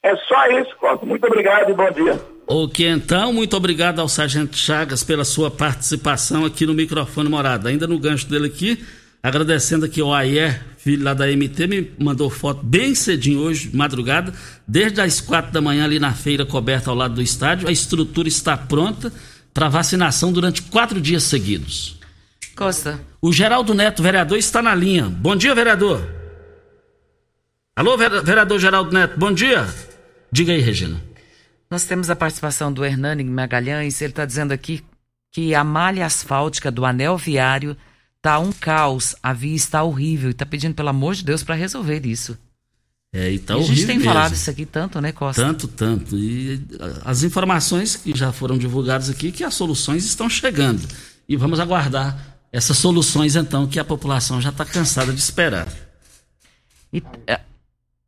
[0.00, 1.04] É só isso, Costa.
[1.04, 2.22] Muito obrigado e bom dia.
[2.46, 7.68] Ok, então, muito obrigado ao Sargento Chagas pela sua participação aqui no microfone morada.
[7.68, 8.82] Ainda no gancho dele aqui,
[9.22, 14.32] agradecendo aqui ao Ayer filho lá da MT, me mandou foto bem cedinho hoje, madrugada,
[14.66, 17.68] desde as quatro da manhã ali na feira coberta ao lado do estádio.
[17.68, 19.12] A estrutura está pronta
[19.52, 21.98] para vacinação durante quatro dias seguidos.
[22.56, 22.98] Costa.
[23.20, 25.04] O Geraldo Neto, vereador, está na linha.
[25.10, 26.08] Bom dia, vereador.
[27.76, 29.68] Alô, vereador Geraldo Neto, bom dia.
[30.32, 31.02] Diga aí, Regina.
[31.70, 34.00] Nós temos a participação do Hernani Magalhães.
[34.00, 34.82] Ele está dizendo aqui
[35.30, 37.76] que a malha asfáltica do anel viário
[38.20, 41.54] tá um caos, a via está horrível e está pedindo pelo amor de Deus para
[41.54, 42.36] resolver isso.
[43.12, 44.12] É, e tá e a gente tem mesmo.
[44.12, 45.42] falado isso aqui tanto, né, Costa?
[45.42, 46.16] Tanto, tanto.
[46.18, 46.60] E
[47.04, 50.86] as informações que já foram divulgadas aqui que as soluções estão chegando.
[51.26, 55.68] E vamos aguardar essas soluções então que a população já está cansada de esperar.
[56.92, 57.40] E, é,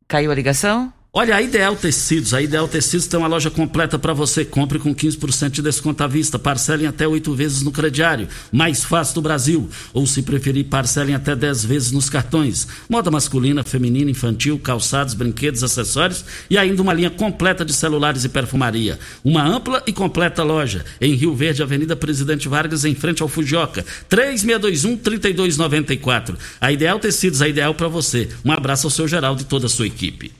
[0.07, 0.93] caiu a ligação?
[1.13, 2.33] Olha, a Ideal Tecidos.
[2.33, 4.45] A Ideal Tecidos tem uma loja completa para você.
[4.45, 6.39] Compre com 15% de desconto à vista.
[6.39, 8.29] Parcelem até oito vezes no crediário.
[8.49, 9.69] Mais fácil do Brasil.
[9.93, 12.65] Ou, se preferir, parcelem até 10 vezes nos cartões.
[12.89, 18.29] Moda masculina, feminina, infantil, calçados, brinquedos, acessórios e ainda uma linha completa de celulares e
[18.29, 18.97] perfumaria.
[19.21, 20.85] Uma ampla e completa loja.
[21.01, 23.85] Em Rio Verde, Avenida Presidente Vargas, em frente ao Fujioka.
[24.09, 26.37] 3621-3294.
[26.61, 28.29] A Ideal Tecidos, a ideal para você.
[28.45, 30.31] Um abraço ao seu Geraldo e toda a sua equipe.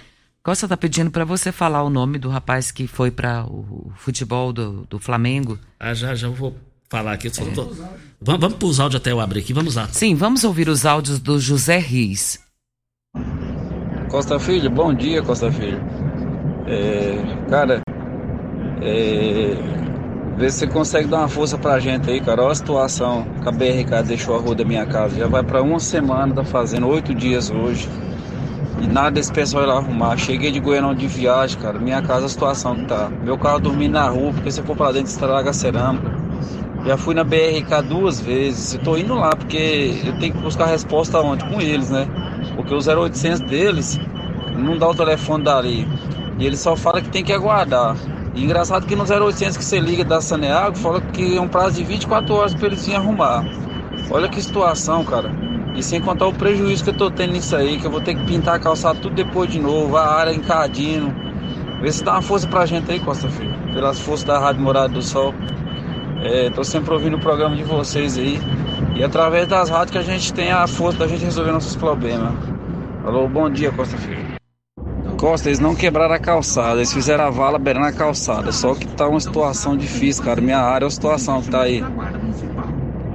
[0.43, 4.51] Costa tá pedindo para você falar o nome do rapaz que foi para o futebol
[4.51, 5.59] do, do Flamengo.
[5.79, 6.55] Ah, já, já vou
[6.89, 7.27] falar aqui.
[7.27, 7.29] É.
[7.29, 7.65] Tô...
[8.19, 9.87] Vamos, vamos para os áudios até eu abrir aqui, vamos lá.
[9.89, 12.39] Sim, vamos ouvir os áudios do José Riz.
[14.09, 15.79] Costa Filho, bom dia, Costa Filho.
[16.65, 17.81] É, cara,
[18.81, 19.55] é,
[20.37, 22.41] vê se você consegue dar uma força pra gente aí, cara.
[22.41, 25.19] Olha a situação que a BRK deixou a rua da minha casa.
[25.19, 27.87] Já vai para uma semana, tá fazendo oito dias hoje.
[28.81, 30.17] E nada desse pessoal ir lá arrumar.
[30.17, 31.77] Cheguei de Goiânia de viagem, cara.
[31.77, 33.11] Minha casa, a situação que tá.
[33.23, 36.11] Meu carro dormindo na rua, porque se for pra dentro estraga a cerâmica.
[36.83, 38.73] Já fui na BRK duas vezes.
[38.73, 41.45] Eu tô indo lá, porque eu tenho que buscar resposta onde?
[41.45, 42.07] Com eles, né?
[42.55, 43.99] Porque o 0800 deles
[44.57, 45.87] não dá o telefone dali.
[46.39, 47.95] E eles só falam que tem que aguardar.
[48.33, 51.75] E engraçado que no 0800 que você liga da Saneago, fala que é um prazo
[51.75, 53.45] de 24 horas pra eles virem arrumar.
[54.09, 55.29] Olha que situação, cara.
[55.75, 58.15] E sem contar o prejuízo que eu tô tendo nisso aí, que eu vou ter
[58.15, 61.13] que pintar a calçada tudo depois de novo, a área encadinho.
[61.81, 63.55] Vê se dá uma força pra gente aí, Costa Filho.
[63.73, 65.33] Pelas forças da Rádio Morada do Sol.
[66.23, 68.39] É, tô sempre ouvindo o programa de vocês aí.
[68.95, 72.33] E através das rádios que a gente tem a força da gente resolver nossos problemas.
[73.03, 74.39] Alô, bom dia, Costa Filho.
[75.17, 78.51] Costa, eles não quebraram a calçada, eles fizeram a vala beirando a calçada.
[78.51, 80.41] Só que tá uma situação difícil, cara.
[80.41, 81.83] Minha área é a situação que tá aí.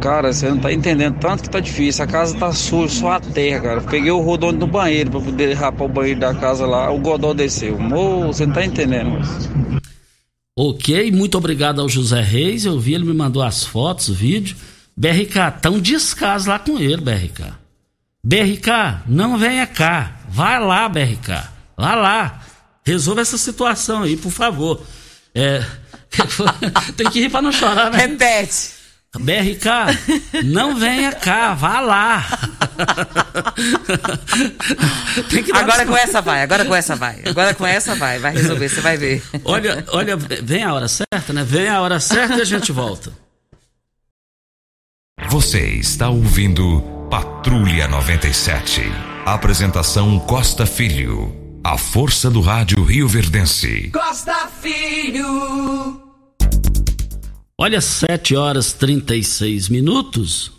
[0.07, 2.05] Cara, você não tá entendendo tanto que tá difícil.
[2.05, 3.81] A casa tá suja, só a terra, cara.
[3.81, 6.89] Peguei o rodônio do banheiro pra poder rapar o banheiro da casa lá.
[6.93, 7.77] O Godó desceu.
[7.77, 9.11] Mo, você não tá entendendo.
[9.11, 9.51] Mas...
[10.57, 12.65] Ok, muito obrigado ao José Reis.
[12.65, 14.57] Eu vi, ele me mandou as fotos, o vídeo.
[14.97, 17.55] BRK, tá um descaso lá com ele, BRK.
[18.23, 20.21] BRK, não venha cá.
[20.29, 21.49] Vai lá, BRK.
[21.77, 22.43] Vai lá.
[22.85, 24.81] Resolva essa situação aí, por favor.
[25.35, 25.65] É...
[26.97, 27.99] Tem que rir pra não chorar, né?
[27.99, 28.76] Repete.
[29.19, 32.25] BRK, não venha cá, vá lá.
[35.55, 38.81] agora com essa vai, agora com essa vai, agora com essa vai, vai resolver, você
[38.81, 39.23] vai ver.
[39.45, 41.45] Olha, olha, vem a hora certa, né?
[41.45, 43.13] Vem a hora certa e a gente volta.
[45.29, 48.83] Você está ouvindo Patrulha 97.
[49.25, 51.35] Apresentação Costa Filho.
[51.65, 53.91] A força do rádio Rio Verdense.
[53.91, 56.06] Costa Filho.
[57.59, 60.53] Olha, 7 horas 36 minutos.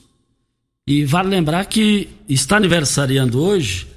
[0.87, 3.87] E vale lembrar que está aniversariando hoje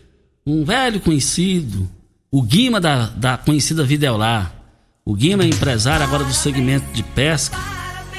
[0.46, 1.88] um velho conhecido,
[2.30, 4.52] o Guima da, da conhecida Videolá.
[5.02, 7.56] O Guima é empresário agora do segmento de pesca.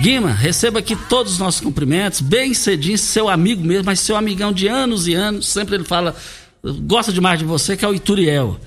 [0.02, 4.52] Guima, receba aqui todos os nossos cumprimentos, bem cedinho, seu amigo mesmo, mas seu amigão
[4.52, 5.48] de anos e anos.
[5.48, 6.16] Sempre ele fala,
[6.88, 8.60] gosta demais de você, que é o Ituriel.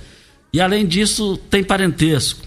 [0.53, 2.41] E além disso, tem parentesco.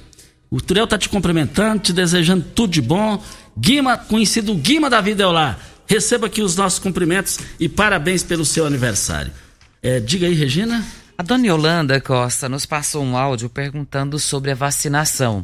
[0.50, 3.22] O Ituriel está te cumprimentando, te desejando tudo de bom
[3.60, 5.58] Guima, conhecido Guima da Vida lá.
[5.88, 9.32] Receba aqui os nossos cumprimentos e parabéns pelo seu aniversário.
[9.82, 10.86] É, diga aí, Regina.
[11.17, 15.43] A dona Yolanda Costa nos passou um áudio perguntando sobre a vacinação.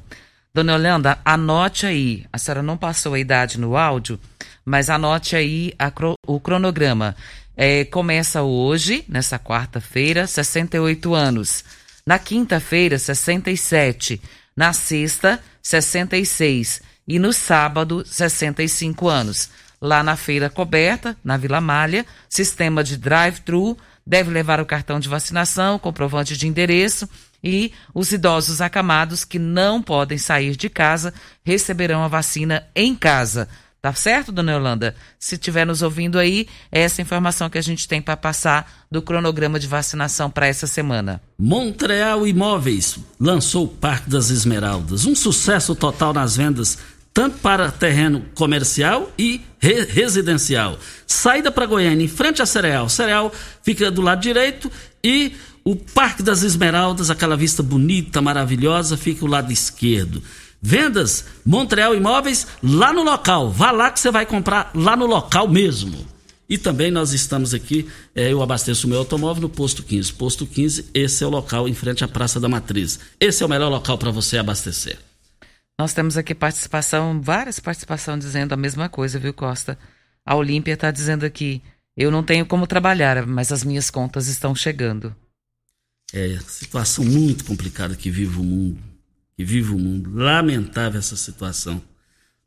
[0.54, 2.26] Dona Yolanda, anote aí.
[2.32, 4.20] A senhora não passou a idade no áudio,
[4.64, 5.92] mas anote aí a,
[6.28, 7.16] o cronograma.
[7.58, 11.66] É, começa hoje, nessa quarta-feira, 68 anos.
[12.06, 14.22] Na quinta-feira, 67.
[14.56, 19.50] Na sexta, 66 e no sábado, 65 anos.
[19.82, 25.10] Lá na feira coberta, na Vila Malha, sistema de drive-thru, deve levar o cartão de
[25.10, 27.08] vacinação, comprovante de endereço
[27.44, 31.14] e os idosos acamados que não podem sair de casa
[31.44, 33.50] receberão a vacina em casa.
[33.84, 34.96] Tá certo, dona Yolanda?
[35.20, 39.02] Se estiver nos ouvindo aí, é essa informação que a gente tem para passar do
[39.02, 41.22] cronograma de vacinação para essa semana.
[41.38, 45.06] Montreal Imóveis lançou o Parque das Esmeraldas.
[45.06, 46.78] Um sucesso total nas vendas
[47.14, 50.80] tanto para terreno comercial e re residencial.
[51.06, 52.90] Saída para Goiânia, em frente à Cereal.
[52.90, 54.72] Cereal fica do lado direito
[55.04, 60.22] e o Parque das Esmeraldas, aquela vista bonita, maravilhosa, fica do lado esquerdo.
[60.62, 63.52] Vendas Montreal Imóveis lá no local.
[63.52, 66.14] Vá lá que você vai comprar lá no local mesmo.
[66.50, 70.14] E também nós estamos aqui, é, eu abasteço o meu automóvel no Posto 15.
[70.14, 73.00] Posto 15, esse é o local em frente à Praça da Matriz.
[73.20, 74.98] Esse é o melhor local para você abastecer.
[75.80, 79.78] Nós temos aqui participação, várias participações dizendo a mesma coisa, viu, Costa?
[80.26, 81.62] A Olímpia está dizendo aqui:
[81.96, 85.16] eu não tenho como trabalhar, mas as minhas contas estão chegando.
[86.14, 88.80] É, situação muito complicada que vive o mundo.
[89.36, 90.14] Que vive o mundo.
[90.14, 91.82] Lamentável essa situação.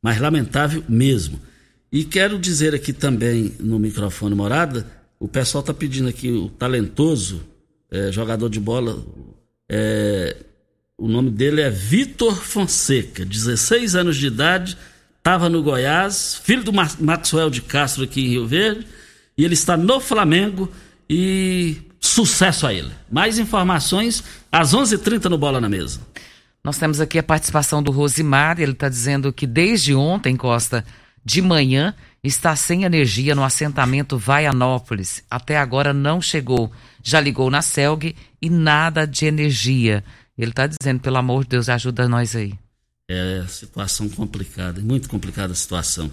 [0.01, 1.41] Mas lamentável mesmo.
[1.91, 4.87] E quero dizer aqui também no microfone morada,
[5.19, 7.45] o pessoal está pedindo aqui o talentoso
[7.91, 9.05] é, jogador de bola,
[9.69, 10.37] é,
[10.98, 14.78] o nome dele é Vitor Fonseca, 16 anos de idade,
[15.18, 18.87] estava no Goiás, filho do Maxwell de Castro aqui em Rio Verde,
[19.37, 20.70] e ele está no Flamengo
[21.09, 22.90] e sucesso a ele.
[23.11, 26.00] Mais informações às 11:30 h 30 no Bola na Mesa.
[26.64, 30.85] Nós temos aqui a participação do Rosimar, ele está dizendo que desde ontem, Costa,
[31.24, 35.22] de manhã está sem energia no assentamento Vaianópolis.
[35.30, 36.72] Até agora não chegou.
[37.02, 40.02] Já ligou na Celg e nada de energia.
[40.38, 42.55] Ele está dizendo, pelo amor de Deus, ajuda nós aí.
[43.09, 46.11] É situação complicada, muito complicada a situação.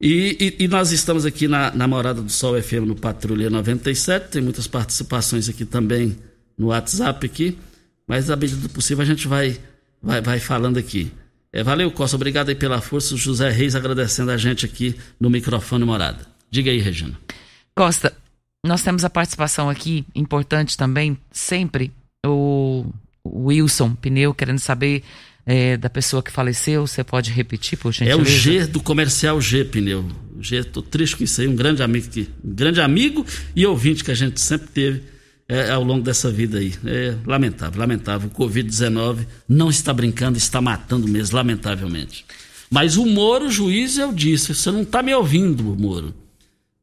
[0.00, 4.30] E, e, e, nós estamos aqui na, na Morada do Sol FM no Patrulha 97,
[4.30, 6.18] tem muitas participações aqui também
[6.58, 7.58] no WhatsApp aqui,
[8.06, 9.58] mas à medida do possível a gente vai,
[10.02, 11.12] vai, vai falando aqui.
[11.52, 12.16] É, valeu, Costa.
[12.16, 13.14] Obrigado aí pela força.
[13.14, 16.26] O José Reis agradecendo a gente aqui no microfone morada.
[16.50, 17.16] Diga aí, Regina.
[17.76, 18.12] Costa,
[18.66, 21.92] nós temos a participação aqui, importante também, sempre,
[22.26, 22.84] o
[23.26, 25.02] Wilson Pneu, querendo saber
[25.46, 26.86] é, da pessoa que faleceu.
[26.86, 28.18] Você pode repetir, por gentileza?
[28.18, 30.06] É o G do comercial G Pneu.
[30.40, 31.48] G, tô triste com isso aí.
[31.48, 35.02] Um grande amigo, que, um grande amigo e ouvinte que a gente sempre teve
[35.48, 36.74] é, ao longo dessa vida aí.
[36.84, 38.30] É lamentável, lamentável.
[38.32, 42.24] O Covid-19 não está brincando, está matando mesmo, lamentavelmente.
[42.70, 46.14] Mas o Moro, juiz, eu disse, você não está me ouvindo, Moro.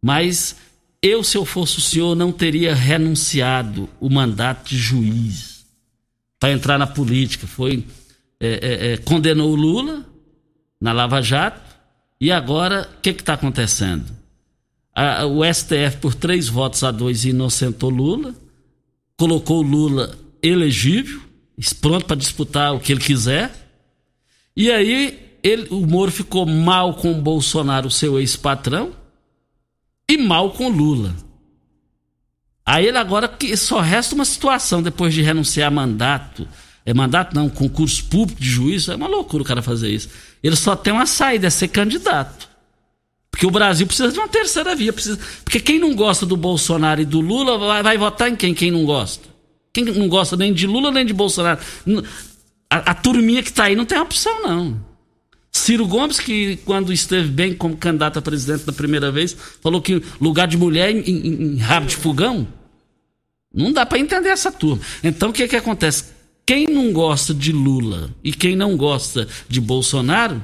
[0.01, 0.55] Mas
[1.01, 5.50] eu, se eu fosse o senhor, não teria renunciado o mandato de juiz
[6.41, 7.45] para entrar na política.
[7.45, 7.85] Foi
[8.39, 10.03] é, é, é, condenou o Lula
[10.81, 11.61] na Lava Jato
[12.19, 14.11] e agora o que está acontecendo?
[14.95, 18.33] A, o STF por três votos a dois inocentou Lula
[19.15, 21.21] colocou o Lula elegível,
[21.79, 23.51] pronto para disputar o que ele quiser.
[24.57, 28.93] E aí ele, o Moro ficou mal com o Bolsonaro, seu ex-patrão,
[30.09, 31.15] e mal com Lula.
[32.71, 36.47] Aí ele agora que só resta uma situação depois de renunciar a mandato.
[36.85, 40.07] É mandato não, concurso público de juiz, é uma loucura o cara fazer isso.
[40.41, 42.47] Ele só tem uma saída, é ser candidato.
[43.29, 44.93] Porque o Brasil precisa de uma terceira via.
[44.93, 45.19] Precisa...
[45.43, 48.53] Porque quem não gosta do Bolsonaro e do Lula vai, vai votar em quem?
[48.53, 49.27] Quem não gosta?
[49.73, 51.59] Quem não gosta nem de Lula nem de Bolsonaro?
[52.69, 54.81] A, a turminha que está aí não tem opção, não.
[55.51, 60.01] Ciro Gomes, que quando esteve bem como candidato a presidente da primeira vez, falou que
[60.21, 62.47] lugar de mulher em, em, em rabo de fogão.
[63.53, 64.81] Não dá para entender essa turma.
[65.03, 66.05] Então o que, que acontece?
[66.45, 70.41] Quem não gosta de Lula e quem não gosta de Bolsonaro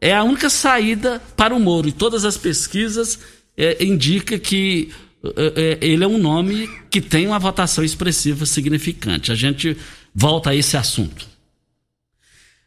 [0.00, 1.88] é a única saída para o Moro.
[1.88, 3.18] E todas as pesquisas
[3.56, 4.90] é, indicam que
[5.36, 9.32] é, é, ele é um nome que tem uma votação expressiva significante.
[9.32, 9.76] A gente
[10.14, 11.33] volta a esse assunto.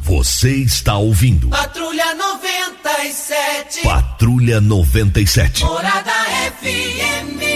[0.03, 1.49] Você está ouvindo.
[1.49, 3.83] Patrulha 97.
[3.83, 5.65] Patrulha 97.
[5.65, 6.13] Morada
[6.61, 7.47] FM.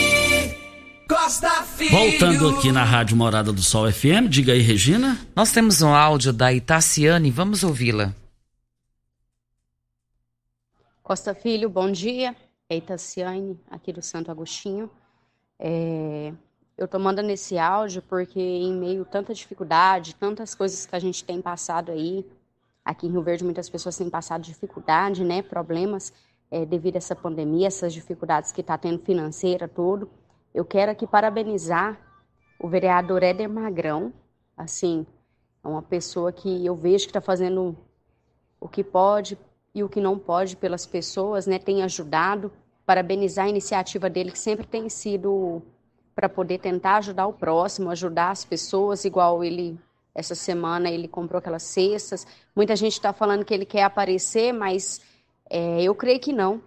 [1.09, 1.91] Costa Filho.
[1.91, 5.19] Voltando aqui na Rádio Morada do Sol FM, diga aí, Regina.
[5.35, 8.15] Nós temos um áudio da Itaciane, vamos ouvi-la.
[11.03, 12.37] Costa Filho, bom dia.
[12.71, 14.89] É Itaciane, aqui do Santo Agostinho.
[15.59, 16.33] É,
[16.79, 21.01] eu tô mandando esse áudio porque em meio a tanta dificuldade, tantas coisas que a
[21.01, 22.25] gente tem passado aí,
[22.85, 26.13] aqui em Rio Verde muitas pessoas têm passado dificuldade, né, problemas
[26.49, 30.09] é, devido a essa pandemia, essas dificuldades que está tendo financeira, tudo.
[30.55, 31.99] Eu quero aqui parabenizar
[32.57, 34.13] o vereador Éder Magrão,
[34.57, 35.05] assim,
[35.65, 37.77] é uma pessoa que eu vejo que está fazendo
[38.61, 39.37] o que pode
[39.75, 42.53] e o que não pode pelas pessoas, né, tem ajudado.
[42.85, 45.63] Parabenizar a iniciativa dele, que sempre tem sido
[46.15, 49.79] para poder tentar ajudar o próximo, ajudar as pessoas, igual ele,
[50.15, 52.27] essa semana, ele comprou aquelas cestas.
[52.55, 55.01] Muita gente está falando que ele quer aparecer, mas
[55.49, 56.61] é, eu creio que não,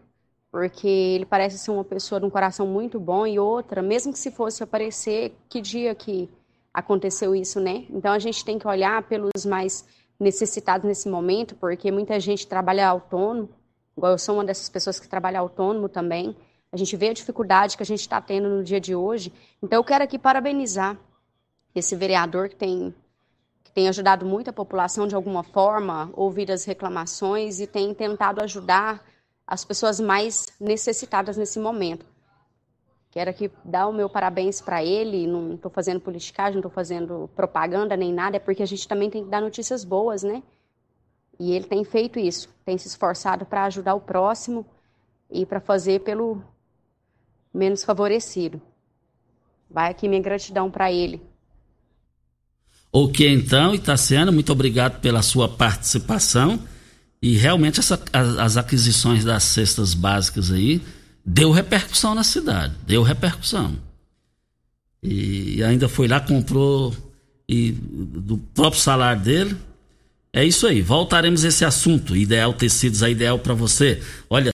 [0.52, 4.20] porque ele parece ser uma pessoa de um coração muito bom e outra, mesmo que
[4.20, 6.30] se fosse aparecer, que dia que
[6.74, 7.86] aconteceu isso, né?
[7.90, 9.86] Então a gente tem que olhar pelos mais
[10.24, 13.50] necessitados nesse momento, porque muita gente trabalha autônomo,
[13.96, 16.36] igual eu sou uma dessas pessoas que trabalha autônomo também.
[16.72, 19.32] A gente vê a dificuldade que a gente está tendo no dia de hoje.
[19.62, 20.98] Então eu quero aqui parabenizar
[21.76, 22.94] esse vereador que tem
[23.64, 28.42] que tem ajudado muito a população de alguma forma, ouvir as reclamações e tem tentado
[28.44, 29.04] ajudar
[29.48, 32.06] as pessoas mais necessitadas nesse momento.
[33.14, 35.28] Quero aqui dar o meu parabéns para ele.
[35.28, 39.08] Não estou fazendo politicagem, não estou fazendo propaganda nem nada, é porque a gente também
[39.08, 40.42] tem que dar notícias boas, né?
[41.40, 44.66] E ele tem feito isso, tem se esforçado para ajudar o próximo
[45.30, 46.42] e para fazer pelo
[47.54, 48.60] menos favorecido.
[49.70, 51.22] Vai aqui minha gratidão para ele.
[52.92, 56.60] Ok, então, Itaciana, muito obrigado pela sua participação.
[57.22, 60.82] E realmente essa, as, as aquisições das cestas básicas aí
[61.26, 63.78] deu repercussão na cidade, deu repercussão.
[65.02, 66.96] E ainda foi lá, comprou
[67.48, 69.58] e do próprio salário dele.
[70.32, 72.16] É isso aí, voltaremos a esse assunto.
[72.16, 74.02] Ideal Tecidos, a ideal para você.
[74.30, 74.53] Olha,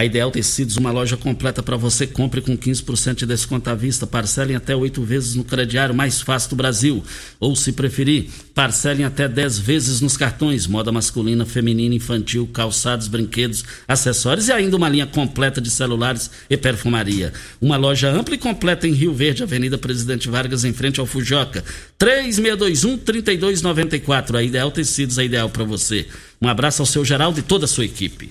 [0.00, 2.06] a Ideal Tecidos, uma loja completa para você.
[2.06, 4.06] Compre com 15% de desconto à vista.
[4.06, 7.04] Parcelem até oito vezes no crediário mais fácil do Brasil.
[7.38, 10.66] Ou, se preferir, parcelem até 10 vezes nos cartões.
[10.66, 16.56] Moda masculina, feminina, infantil, calçados, brinquedos, acessórios e ainda uma linha completa de celulares e
[16.56, 17.34] perfumaria.
[17.60, 21.62] Uma loja ampla e completa em Rio Verde, Avenida Presidente Vargas, em frente ao Fujoca.
[21.98, 24.34] 3621-3294.
[24.34, 26.06] A Ideal Tecidos, a ideal para você.
[26.40, 28.30] Um abraço ao seu Geraldo e toda a sua equipe.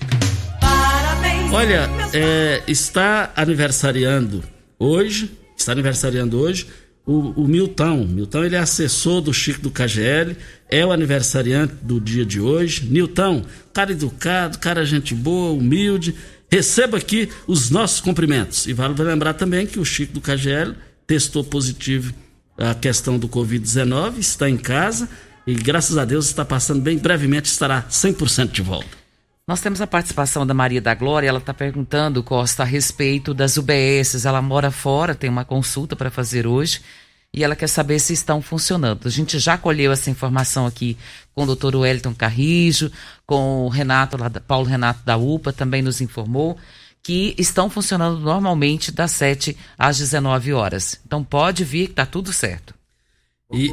[1.52, 4.42] Olha, é, está aniversariando
[4.78, 6.68] hoje, está aniversariando hoje
[7.04, 8.06] o, o Milton.
[8.06, 10.36] Milton ele é assessor do Chico do KGL,
[10.68, 12.86] é o aniversariante do dia de hoje.
[12.86, 16.14] Milton, cara educado, cara gente boa, humilde.
[16.48, 18.66] Receba aqui os nossos cumprimentos.
[18.66, 20.74] E vale lembrar também que o Chico do KGL
[21.04, 22.14] testou positivo
[22.56, 25.08] a questão do Covid-19, está em casa
[25.46, 26.96] e graças a Deus está passando bem.
[26.96, 28.99] Brevemente estará 100% de volta.
[29.50, 33.56] Nós temos a participação da Maria da Glória, ela está perguntando, Costa, a respeito das
[33.56, 34.24] UBSs.
[34.24, 36.80] Ela mora fora, tem uma consulta para fazer hoje
[37.34, 39.08] e ela quer saber se estão funcionando.
[39.08, 40.96] A gente já colheu essa informação aqui
[41.34, 42.92] com o doutor Wellington Carrijo,
[43.26, 46.56] com o Renato, Paulo Renato da UPA, também nos informou
[47.02, 51.00] que estão funcionando normalmente das 7 às 19 horas.
[51.04, 52.72] Então pode vir que está tudo certo.
[53.52, 53.66] E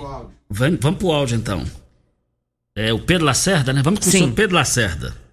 [0.49, 1.63] vamos, vamos para o áudio então.
[2.75, 3.84] É o Pedro Lacerda, né?
[3.84, 4.32] Vamos com Sim.
[4.32, 5.26] o Pedro Lacerda.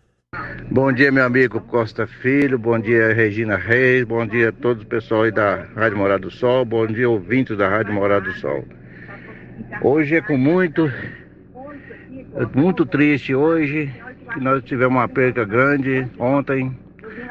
[0.75, 4.87] Bom dia, meu amigo Costa Filho, bom dia, Regina Reis, bom dia a todo o
[4.87, 8.65] pessoal aí da Rádio Morada do Sol, bom dia, ouvintes da Rádio Morada do Sol.
[9.81, 10.93] Hoje é com muito,
[12.57, 13.89] muito triste hoje,
[14.33, 16.77] que nós tivemos uma perda grande ontem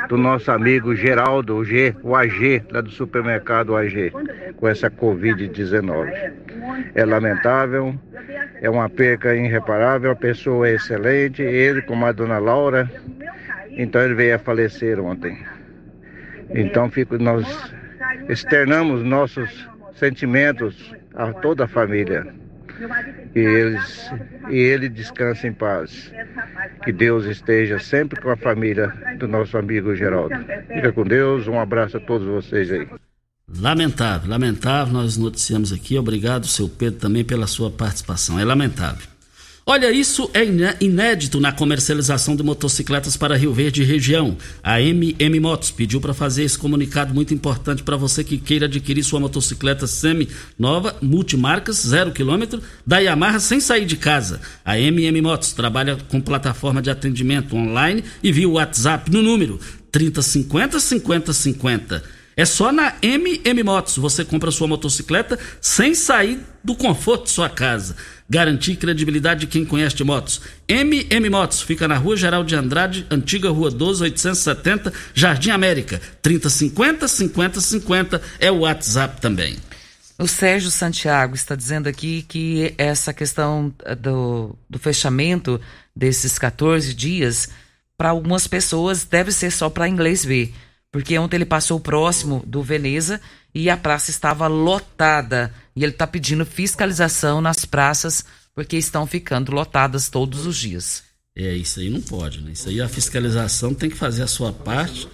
[0.07, 4.11] do nosso amigo Geraldo, o G, o AG, lá do supermercado AG,
[4.57, 6.31] com essa Covid-19.
[6.95, 7.95] É lamentável,
[8.61, 12.89] é uma perca irreparável, a pessoa é excelente, ele como a dona Laura,
[13.71, 15.37] então ele veio a falecer ontem.
[16.49, 17.73] Então fico, nós
[18.29, 22.42] externamos nossos sentimentos a toda a família.
[23.35, 24.11] E, eles,
[24.49, 26.11] e ele descanse em paz.
[26.83, 30.35] Que Deus esteja sempre com a família do nosso amigo Geraldo.
[30.67, 32.87] Fica com Deus, um abraço a todos vocês aí.
[33.47, 35.97] Lamentável, lamentável, nós noticiamos aqui.
[35.97, 38.39] Obrigado, seu Pedro, também pela sua participação.
[38.39, 39.12] É lamentável.
[39.65, 40.43] Olha, isso é
[40.83, 44.37] inédito na comercialização de motocicletas para Rio Verde e região.
[44.61, 49.03] A MM Motos pediu para fazer esse comunicado muito importante para você que queira adquirir
[49.05, 54.41] sua motocicleta semi-nova, multimarcas, zero quilômetro, da Yamaha sem sair de casa.
[54.65, 59.61] A MM Motos trabalha com plataforma de atendimento online e via WhatsApp no número
[59.93, 62.03] 3050 5050.
[62.35, 67.47] É só na MM Motos você compra sua motocicleta sem sair do conforto de sua
[67.47, 67.95] casa.
[68.33, 70.41] Garantir credibilidade de quem conhece de motos.
[70.67, 76.01] MM Motos fica na Rua Geral de Andrade, antiga Rua 12, 870, Jardim América.
[76.19, 79.55] 3050 5050 é o WhatsApp também.
[80.17, 85.61] O Sérgio Santiago está dizendo aqui que essa questão eh, do, do fechamento
[85.95, 87.49] desses 14 dias,
[87.95, 90.51] para algumas pessoas, deve ser só para inglês ver
[90.93, 93.19] porque ontem ele passou próximo do Veneza
[93.53, 95.53] e a praça estava lotada.
[95.75, 101.03] E ele está pedindo fiscalização nas praças, porque estão ficando lotadas todos os dias.
[101.35, 102.51] É, isso aí não pode, né?
[102.51, 105.07] Isso aí a fiscalização tem que fazer a sua parte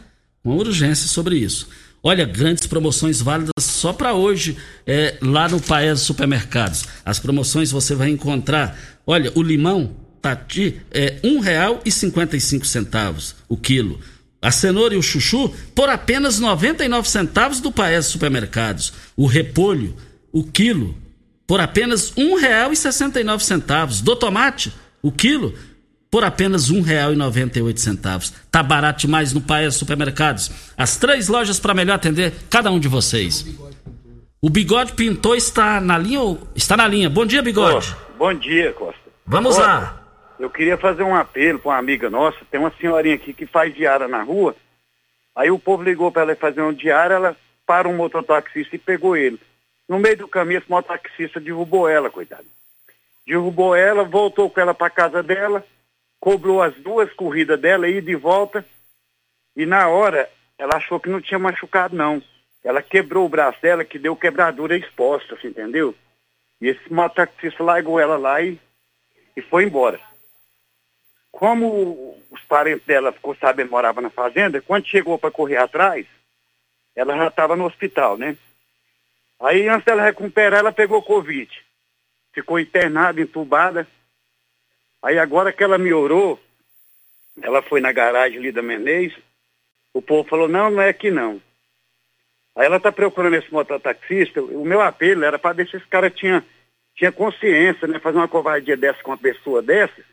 [0.43, 1.69] com urgência sobre isso.
[2.01, 6.85] Olha, grandes promoções válidas só para hoje é, lá no Paes Supermercados.
[7.03, 8.77] As promoções você vai encontrar.
[9.05, 13.99] Olha, o limão tati é R$ 1,55 o quilo.
[14.41, 18.93] A cenoura e o chuchu por apenas 99 centavos do Paes Supermercados.
[19.15, 19.95] O repolho,
[20.31, 20.95] o quilo,
[21.45, 24.01] por apenas R$ 1,69.
[24.01, 24.71] Do tomate,
[25.01, 25.53] o quilo,
[26.09, 28.33] por apenas R$ 1,98.
[28.49, 30.51] Tá barato demais no Paes Supermercados.
[30.77, 33.45] As três lojas para melhor atender cada um de vocês.
[34.41, 37.09] O Bigode Pintor está na linha está na linha?
[37.09, 37.93] Bom dia, Bigode.
[37.93, 38.99] Oh, bom dia, Costa.
[39.25, 39.67] Vamos Costa.
[39.67, 39.98] lá.
[40.39, 43.75] Eu queria fazer um apelo para uma amiga nossa, tem uma senhorinha aqui que faz
[43.75, 44.55] diária na rua.
[45.35, 49.17] Aí o povo ligou para ela fazer uma diária, ela para um mototaxista e pegou
[49.17, 49.37] ele.
[49.87, 52.45] No meio do caminho, esse mototaxista derrubou ela, coitado.
[53.27, 55.63] Derrubou ela, voltou com ela para casa dela,
[56.21, 58.65] cobrou as duas corridas dela, ida de volta.
[59.57, 62.23] E na hora, ela achou que não tinha machucado, não.
[62.63, 65.93] Ela quebrou o braço dela, que deu quebradura exposta, assim, entendeu?
[66.61, 68.57] E esse mototaxista largou ela lá e,
[69.35, 70.09] e foi embora.
[71.32, 76.05] Como os parentes dela ficou sabendo morava na fazenda, quando chegou para correr atrás,
[76.95, 78.36] ela já estava no hospital, né?
[79.39, 81.49] Aí antes dela recuperar, ela pegou Covid.
[82.34, 83.88] Ficou internada, entubada.
[85.01, 86.39] Aí agora que ela melhorou,
[87.41, 89.17] ela foi na garagem ali da Menezes,
[89.93, 91.41] o povo falou, não, não é aqui não.
[92.55, 96.09] Aí ela está procurando esse mototaxista, o meu apelo era para ver se esse cara
[96.09, 96.45] tinha,
[96.95, 97.99] tinha consciência, né?
[97.99, 100.03] Fazer uma covardia dessa com uma pessoa dessa,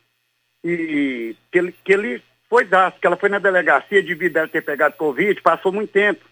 [0.71, 4.49] e que ele, que ele foi dar, que ela foi na delegacia devido a ela
[4.49, 6.25] ter pegado Covid, passou muito tempo.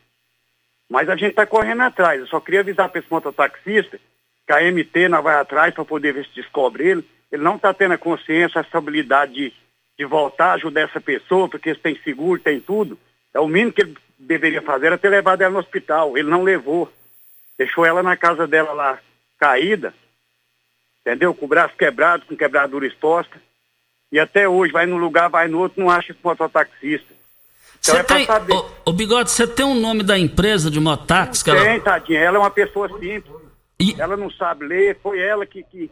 [0.90, 2.20] Mas a gente está correndo atrás.
[2.20, 4.00] Eu só queria avisar para esse mototaxista
[4.46, 7.10] que a MT não vai atrás para poder ver se descobre ele.
[7.32, 9.54] Ele não está tendo a consciência, a estabilidade de,
[9.98, 12.98] de voltar, ajudar essa pessoa, porque ele tem seguro, tem tudo.
[13.34, 16.18] É o mínimo que ele deveria fazer era ter levado ela no hospital.
[16.18, 16.92] Ele não levou.
[17.58, 19.00] Deixou ela na casa dela lá,
[19.40, 19.94] caída,
[21.02, 21.34] entendeu?
[21.34, 23.42] Com o braço quebrado, com quebradura exposta.
[24.12, 27.14] E até hoje, vai num lugar, vai no outro, não acha esse mototaxista.
[27.80, 30.80] Então você é tem, ô, ô, Bigode, você tem o um nome da empresa de
[30.80, 31.44] mototáxi?
[31.44, 31.80] Tem, ela...
[31.80, 32.20] tadinha.
[32.20, 33.36] Ela é uma pessoa simples.
[33.80, 33.96] E...
[34.00, 34.98] Ela não sabe ler.
[35.04, 35.92] Foi ela que, que,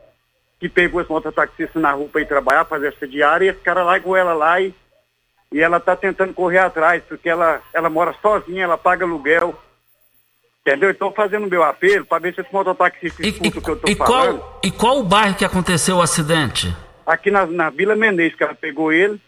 [0.59, 3.45] que pegou esse mototaxista na rua para ir trabalhar, fazer essa diária.
[3.45, 4.73] E esse cara largou ela lá e,
[5.51, 9.53] e ela está tentando correr atrás, porque ela, ela mora sozinha, ela paga aluguel.
[10.65, 10.89] Entendeu?
[10.89, 14.39] Estou fazendo meu apelo para ver se esse mototaxista escuta o que eu falando.
[14.39, 16.73] Qual, e qual o bairro que aconteceu o acidente?
[17.05, 19.19] Aqui na, na Vila Menezes, que ela pegou ele.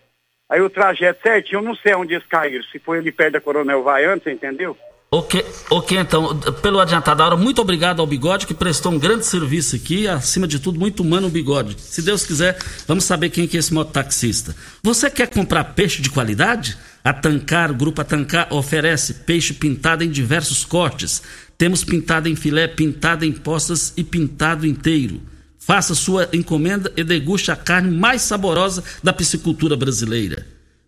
[0.49, 2.63] Aí o trajeto certinho, eu não sei onde eles caíram.
[2.65, 4.77] Se foi ali perto da Coronel Vaiano, você entendeu?
[5.11, 9.25] Ok, ok, então, pelo adiantado da hora, muito obrigado ao Bigode, que prestou um grande
[9.25, 11.79] serviço aqui, acima de tudo, muito humano o Bigode.
[11.79, 12.57] Se Deus quiser,
[12.87, 14.53] vamos saber quem que é esse mototaxista.
[14.83, 16.77] Você quer comprar peixe de qualidade?
[17.03, 21.21] A Tancar, Grupo Atancar oferece peixe pintado em diversos cortes.
[21.57, 25.21] Temos pintado em filé, pintado em postas e pintado inteiro.
[25.65, 30.45] Faça sua encomenda e deguste a carne mais saborosa da piscicultura brasileira.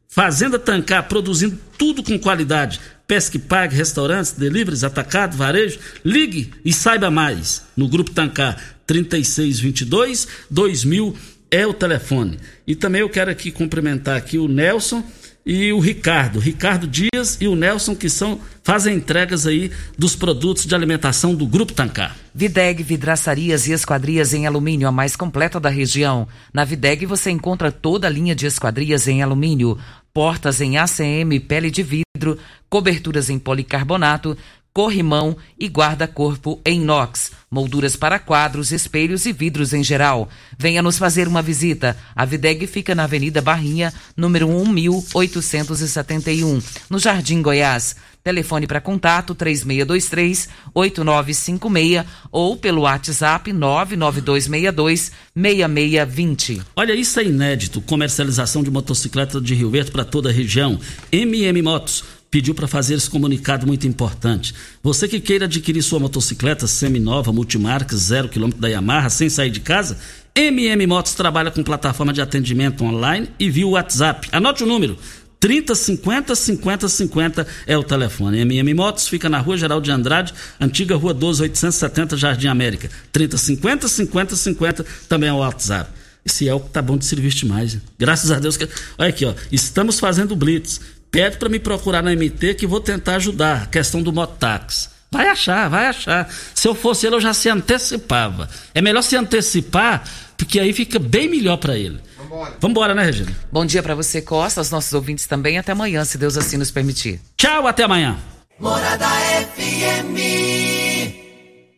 [0.08, 2.80] Fazenda Tancar, produzindo tudo com qualidade.
[3.08, 5.80] Pesque pague, restaurantes, deliveries, atacado, varejo.
[6.06, 7.64] Ligue e saiba mais.
[7.76, 11.16] No Grupo Tancar, 3622 2000
[11.50, 12.38] é o telefone.
[12.68, 15.04] E também eu quero aqui cumprimentar aqui o Nelson
[15.48, 20.66] e o Ricardo, Ricardo Dias e o Nelson, que são fazem entregas aí dos produtos
[20.66, 22.18] de alimentação do Grupo Tancar.
[22.36, 26.28] Videg Vidraçarias e Esquadrias em Alumínio, a mais completa da região.
[26.54, 29.80] Na Videg você encontra toda a linha de esquadrias em alumínio,
[30.14, 32.38] portas em ACM, pele de vidro,
[32.70, 34.38] coberturas em policarbonato,
[34.78, 40.30] corrimão e guarda-corpo em inox, molduras para quadros, espelhos e vidros em geral.
[40.56, 41.98] Venha nos fazer uma visita.
[42.16, 46.62] A Videg fica na Avenida Barrinha, número 1871,
[46.92, 47.96] no Jardim Goiás.
[48.24, 56.62] Telefone para contato 3623 8956 ou pelo WhatsApp 99262 6620.
[56.76, 57.82] Olha, isso é inédito.
[57.82, 60.80] Comercialização de motocicleta de Rio Verde para toda a região.
[61.12, 64.54] MM Motos pediu para fazer esse comunicado muito importante.
[64.84, 69.60] Você que queira adquirir sua motocicleta seminova, multimarca, zero quilômetro da Yamaha, sem sair de
[69.60, 69.98] casa,
[70.36, 74.28] MM Motos trabalha com plataforma de atendimento online e via WhatsApp.
[74.32, 74.98] Anote o número.
[75.40, 78.40] 3050 50 50 é o telefone.
[78.40, 82.90] MM Motos fica na Rua Geral de Andrade, antiga Rua 12 870, Jardim América.
[83.12, 85.92] 3050 50 50 também é o WhatsApp.
[86.26, 87.78] Esse Elco tá bom de serviço demais.
[87.98, 88.68] Graças a Deus que.
[88.98, 89.34] Olha aqui, ó.
[89.52, 90.82] Estamos fazendo blitz.
[91.12, 93.64] Pede para me procurar na MT que vou tentar ajudar.
[93.64, 94.90] A questão do mototáxi.
[95.12, 96.30] Vai achar, vai achar.
[96.54, 98.50] Se eu fosse ele, eu já se antecipava.
[98.74, 100.04] É melhor se antecipar,
[100.36, 102.00] porque aí fica bem melhor para ele.
[102.18, 102.58] Vambora.
[102.60, 103.32] Vambora, né, Regina?
[103.52, 105.58] Bom dia para você, Costa, aos nossos ouvintes também.
[105.58, 107.22] Até amanhã, se Deus assim nos permitir.
[107.38, 108.18] Tchau, até amanhã.
[108.60, 109.08] Morada
[109.56, 111.27] FM.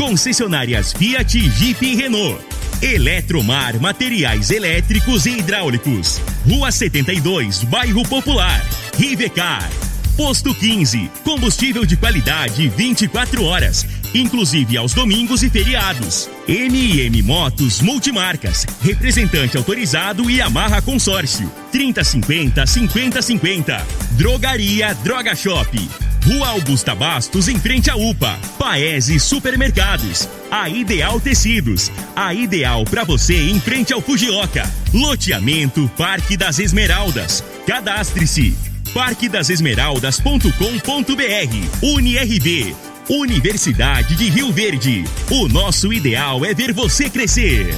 [0.00, 2.42] Concessionárias Fiat, Jeep e Renault.
[2.80, 6.22] Eletromar Materiais Elétricos e Hidráulicos.
[6.48, 8.66] Rua 72, Bairro Popular.
[8.96, 9.70] Rivecar.
[10.16, 11.10] Posto 15.
[11.22, 16.30] Combustível de qualidade 24 horas, inclusive aos domingos e feriados.
[16.48, 18.66] MM Motos Multimarcas.
[18.82, 21.52] Representante autorizado e amarra consórcio.
[21.70, 23.86] 3050 5050.
[24.16, 26.09] Drogaria Droga Shop.
[26.30, 28.38] Rua Augusta Bastos, em frente à UPA.
[28.56, 30.28] Paese Supermercados.
[30.48, 31.90] A Ideal Tecidos.
[32.14, 34.62] A ideal para você em frente ao Fujioka.
[34.94, 37.42] Loteamento Parque das Esmeraldas.
[37.66, 38.56] Cadastre-se.
[38.94, 41.82] parquedasesmeraldas.com.br.
[41.82, 42.76] UniRV.
[43.08, 45.02] Universidade de Rio Verde.
[45.32, 47.74] O nosso ideal é ver você crescer.